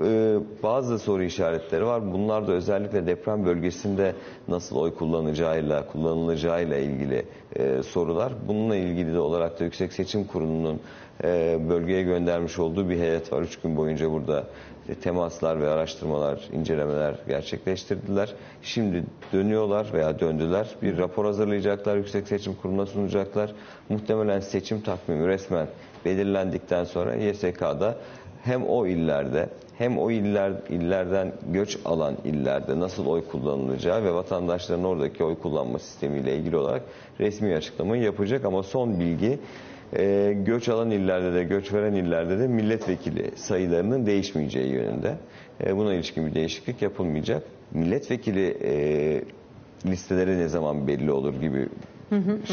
e, 0.00 0.38
bazı 0.62 0.98
soru 0.98 1.22
işaretleri 1.22 1.86
var. 1.86 2.12
Bunlar 2.12 2.48
da 2.48 2.52
özellikle 2.52 3.06
deprem 3.06 3.44
bölgesinde 3.44 4.14
nasıl 4.48 4.76
oy 4.76 4.94
kullanacağıyla, 4.94 5.86
kullanılacağıyla 5.86 6.76
ilgili 6.76 7.24
e, 7.56 7.82
sorular. 7.82 8.32
Bununla 8.48 8.76
ilgili 8.76 9.14
de 9.14 9.20
olarak 9.20 9.60
da 9.60 9.64
Yüksek 9.64 9.92
Seçim 9.92 10.24
Kurulu'nun 10.24 10.80
e, 11.24 11.58
bölgeye 11.68 12.02
göndermiş 12.02 12.58
olduğu 12.58 12.88
bir 12.88 12.98
heyet 12.98 13.32
var. 13.32 13.42
Üç 13.42 13.60
gün 13.60 13.76
boyunca 13.76 14.12
burada 14.12 14.44
e, 14.88 14.94
temaslar 14.94 15.60
ve 15.60 15.68
araştırmalar, 15.68 16.48
incelemeler 16.52 17.14
gerçekleştirdiler. 17.28 18.34
Şimdi 18.62 19.04
dönüyorlar 19.32 19.92
veya 19.92 20.20
döndüler. 20.20 20.68
Bir 20.82 20.98
rapor 20.98 21.24
hazırlayacaklar, 21.24 21.96
Yüksek 21.96 22.28
Seçim 22.28 22.54
Kurulu'na 22.54 22.86
sunacaklar. 22.86 23.52
Muhtemelen 23.88 24.40
seçim 24.40 24.80
takvimi 24.80 25.28
resmen 25.28 25.66
belirlendikten 26.04 26.84
sonra 26.84 27.14
YSK'da 27.14 27.96
hem 28.42 28.66
o 28.66 28.86
illerde 28.86 29.48
hem 29.78 29.98
o 29.98 30.10
iller 30.10 30.52
illerden 30.68 31.32
göç 31.52 31.78
alan 31.84 32.16
illerde 32.24 32.80
nasıl 32.80 33.06
oy 33.06 33.24
kullanılacağı 33.28 34.04
ve 34.04 34.14
vatandaşların 34.14 34.84
oradaki 34.84 35.24
oy 35.24 35.38
kullanma 35.38 35.78
sistemiyle 35.78 36.36
ilgili 36.36 36.56
olarak 36.56 36.82
resmi 37.20 37.54
açıklamayı 37.54 38.02
yapacak 38.02 38.44
ama 38.44 38.62
son 38.62 39.00
bilgi 39.00 39.38
e, 39.96 40.32
göç 40.46 40.68
alan 40.68 40.90
illerde 40.90 41.34
de 41.34 41.44
göç 41.44 41.72
veren 41.72 41.92
illerde 41.92 42.38
de 42.38 42.48
milletvekili 42.48 43.30
sayılarının 43.36 44.06
değişmeyeceği 44.06 44.72
yönünde. 44.72 45.16
E, 45.66 45.76
buna 45.76 45.94
ilişkin 45.94 46.26
bir 46.26 46.34
değişiklik 46.34 46.82
yapılmayacak. 46.82 47.42
Milletvekili 47.70 48.56
e, 48.64 49.24
listeleri 49.90 50.38
ne 50.38 50.48
zaman 50.48 50.86
belli 50.88 51.12
olur 51.12 51.34
gibi 51.40 51.68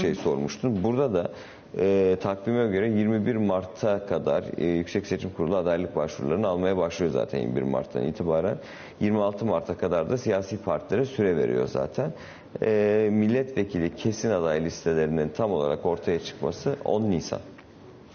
şey 0.01 0.15
sormuştun. 0.15 0.83
Burada 0.83 1.13
da 1.13 1.31
e, 1.77 2.17
takvime 2.21 2.67
göre 2.67 2.89
21 2.89 3.35
Mart'a 3.35 4.05
kadar 4.05 4.43
e, 4.57 4.65
Yüksek 4.65 5.07
Seçim 5.07 5.29
Kurulu 5.29 5.55
adaylık 5.55 5.95
başvurularını 5.95 6.47
almaya 6.47 6.77
başlıyor 6.77 7.11
zaten 7.11 7.39
21 7.39 7.61
Mart'tan 7.61 8.03
itibaren. 8.03 8.57
26 8.99 9.45
Mart'a 9.45 9.77
kadar 9.77 10.09
da 10.09 10.17
siyasi 10.17 10.57
partilere 10.57 11.05
süre 11.05 11.37
veriyor 11.37 11.67
zaten. 11.67 12.13
E, 12.61 13.09
milletvekili 13.11 13.95
kesin 13.95 14.29
aday 14.29 14.63
listelerinin 14.65 15.29
tam 15.29 15.51
olarak 15.51 15.85
ortaya 15.85 16.19
çıkması 16.19 16.75
10 16.85 17.01
Nisan 17.01 17.39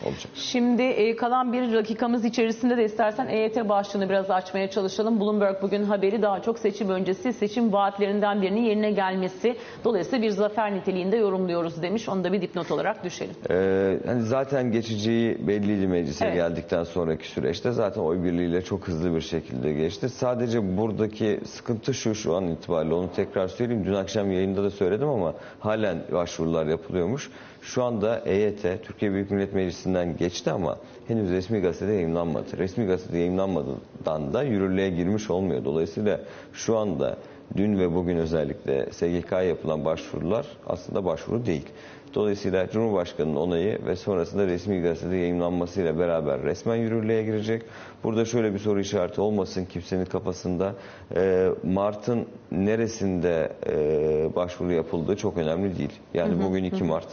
olacak. 0.06 0.32
Şimdi 0.34 0.82
e, 0.82 1.16
kalan 1.16 1.52
bir 1.52 1.72
dakikamız 1.74 2.24
içerisinde 2.24 2.76
de 2.76 2.84
istersen 2.84 3.26
EYT 3.26 3.68
başlığını 3.68 4.08
biraz 4.08 4.30
açmaya 4.30 4.70
çalışalım. 4.70 5.20
Bloomberg 5.20 5.62
bugün 5.62 5.84
haberi 5.84 6.22
daha 6.22 6.42
çok 6.42 6.58
seçim 6.58 6.90
öncesi 6.90 7.32
seçim 7.32 7.72
vaatlerinden 7.72 8.42
birinin 8.42 8.62
yerine 8.62 8.90
gelmesi. 8.90 9.56
Dolayısıyla 9.84 10.22
bir 10.26 10.30
zafer 10.30 10.74
niteliğinde 10.74 11.16
yorumluyoruz 11.16 11.82
demiş. 11.82 12.08
Onu 12.08 12.24
da 12.24 12.32
bir 12.32 12.40
dipnot 12.42 12.70
olarak 12.70 13.04
düşelim. 13.04 13.34
Ee, 13.50 13.98
hani 14.06 14.22
zaten 14.22 14.72
geçeceği 14.72 15.48
belliydi 15.48 15.86
meclise 15.86 16.24
Evet. 16.24 16.34
geldikten 16.34 16.84
sonraki 16.84 17.28
süreçte. 17.28 17.72
Zaten 17.72 18.00
oy 18.00 18.24
birliğiyle 18.24 18.62
çok 18.62 18.88
hızlı 18.88 19.14
bir 19.16 19.20
şekilde 19.20 19.72
geçti. 19.72 20.08
Sadece 20.08 20.76
buradaki 20.76 21.40
sıkıntı 21.46 21.94
şu 21.94 22.14
şu 22.14 22.34
an 22.36 22.46
itibariyle 22.48 22.94
onu 22.94 23.12
tekrar 23.16 23.48
söyleyeyim. 23.48 23.84
Dün 23.86 23.94
akşam 23.94 24.32
yayında 24.32 24.62
da 24.62 24.70
söyledim 24.70 25.08
ama 25.08 25.34
halen 25.60 25.98
başvurular 26.12 26.66
yapılıyormuş. 26.66 27.30
Şu 27.64 27.84
anda 27.84 28.22
EYT 28.26 28.62
Türkiye 28.82 29.12
Büyük 29.12 29.30
Millet 29.30 29.54
Meclisi'nden 29.54 30.16
geçti 30.16 30.50
ama 30.50 30.78
henüz 31.08 31.30
resmi 31.30 31.60
gazetede 31.60 31.92
yayınlanmadı. 31.92 32.58
Resmi 32.58 32.86
gazetede 32.86 33.18
yayınlanmadan 33.18 34.34
da 34.34 34.42
yürürlüğe 34.42 34.90
girmiş 34.90 35.30
olmuyor. 35.30 35.64
Dolayısıyla 35.64 36.20
şu 36.52 36.76
anda 36.76 37.16
dün 37.56 37.78
ve 37.78 37.94
bugün 37.94 38.16
özellikle 38.16 38.92
SGK'ya 38.92 39.42
yapılan 39.42 39.84
başvurular 39.84 40.46
aslında 40.66 41.04
başvuru 41.04 41.46
değil. 41.46 41.68
Dolayısıyla 42.14 42.70
Cumhurbaşkanı'nın 42.70 43.36
onayı 43.36 43.86
ve 43.86 43.96
sonrasında 43.96 44.46
resmi 44.46 44.80
gazetede 44.80 45.16
yayınlanmasıyla 45.16 45.98
beraber 45.98 46.42
resmen 46.42 46.76
yürürlüğe 46.76 47.22
girecek. 47.22 47.62
Burada 48.04 48.24
şöyle 48.24 48.54
bir 48.54 48.58
soru 48.58 48.80
işareti 48.80 49.20
olmasın 49.20 49.64
kimsenin 49.64 50.04
kafasında. 50.04 50.74
Ee, 51.16 51.48
Mart'ın 51.62 52.26
neresinde 52.52 53.52
e, 53.66 54.36
başvuru 54.36 54.72
yapıldığı 54.72 55.16
çok 55.16 55.36
önemli 55.38 55.78
değil. 55.78 55.92
Yani 56.14 56.42
bugün 56.44 56.64
2 56.64 56.84
Mart. 56.84 57.08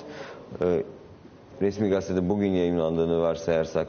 Ee, 0.61 0.83
resmi 1.61 1.89
gazetede 1.89 2.29
bugün 2.29 2.51
yayınlandığını 2.51 3.21
varsayarsak 3.21 3.87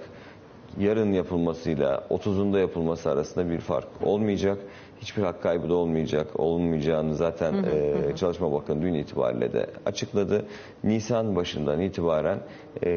yarın 0.78 1.12
yapılmasıyla 1.12 2.04
30'unda 2.10 2.60
yapılması 2.60 3.10
arasında 3.10 3.50
bir 3.50 3.60
fark 3.60 3.88
olmayacak. 4.04 4.58
Hiçbir 5.00 5.22
hak 5.22 5.42
kaybı 5.42 5.68
da 5.68 5.74
olmayacak. 5.74 6.40
Olmayacağını 6.40 7.14
zaten 7.14 7.54
e, 7.72 8.16
Çalışma 8.16 8.52
Bakanı 8.52 8.82
dün 8.82 8.94
itibariyle 8.94 9.52
de 9.52 9.66
açıkladı. 9.86 10.44
Nisan 10.84 11.36
başından 11.36 11.80
itibaren 11.80 12.38
e, 12.84 12.90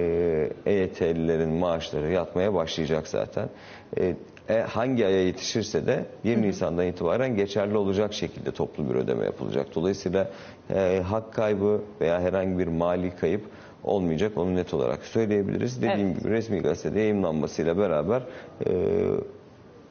EYT'lilerin 0.66 1.50
maaşları 1.50 2.12
yatmaya 2.12 2.54
başlayacak 2.54 3.08
zaten. 3.08 3.50
E, 3.98 4.16
e, 4.50 4.54
hangi 4.62 5.06
aya 5.06 5.24
yetişirse 5.26 5.86
de 5.88 6.06
1 6.26 6.42
Nisan'dan 6.42 6.86
itibaren 6.88 7.36
geçerli 7.36 7.78
olacak 7.78 8.14
şekilde 8.14 8.52
toplu 8.52 8.90
bir 8.90 8.96
ödeme 8.96 9.26
yapılacak. 9.26 9.76
Dolayısıyla 9.76 10.32
e, 10.74 11.02
hak 11.08 11.34
kaybı 11.34 11.82
veya 12.02 12.22
herhangi 12.22 12.58
bir 12.60 12.68
mali 12.68 13.16
kayıp 13.16 13.42
olmayacak. 13.84 14.32
Onu 14.38 14.56
net 14.56 14.74
olarak 14.74 15.04
söyleyebiliriz. 15.04 15.82
Dediğim 15.82 16.08
Evet. 16.08 16.20
gibi 16.20 16.30
resmi 16.30 16.60
gazetede 16.62 17.00
yayınlanmasıyla 17.00 17.78
beraber 17.78 18.22
e, 18.66 18.72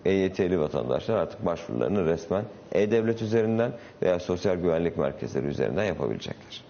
EYT'li 0.04 0.60
vatandaşlar 0.60 1.16
artık 1.16 1.46
başvurularını 1.46 2.06
resmen 2.06 2.44
E-Devlet 2.72 3.22
üzerinden 3.22 3.72
veya 4.02 4.18
sosyal 4.20 4.56
güvenlik 4.56 4.96
merkezleri 4.98 5.46
üzerinden 5.46 5.84
yapabilecekler. 5.84 6.64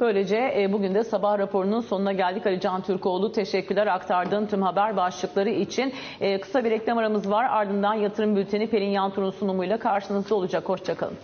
Böylece 0.00 0.54
e, 0.56 0.72
bugün 0.72 0.94
de 0.94 1.04
sabah 1.04 1.38
raporunun 1.38 1.80
sonuna 1.80 2.12
geldik. 2.12 2.46
Ali 2.46 2.60
Can 2.60 2.82
Türkoğlu 2.82 3.32
teşekkürler 3.32 3.86
aktardığın 3.86 4.46
tüm 4.46 4.62
haber 4.62 4.96
başlıkları 4.96 5.50
için. 5.50 5.94
E, 6.20 6.40
kısa 6.40 6.64
bir 6.64 6.70
reklam 6.70 6.98
aramız 6.98 7.30
var. 7.30 7.44
Ardından 7.44 7.94
yatırım 7.94 8.36
bülteni 8.36 8.70
Pelin 8.70 8.90
Yantur'un 8.90 9.30
sunumuyla 9.30 9.78
karşınızda 9.78 10.34
olacak. 10.34 10.68
Hoşçakalın. 10.68 11.16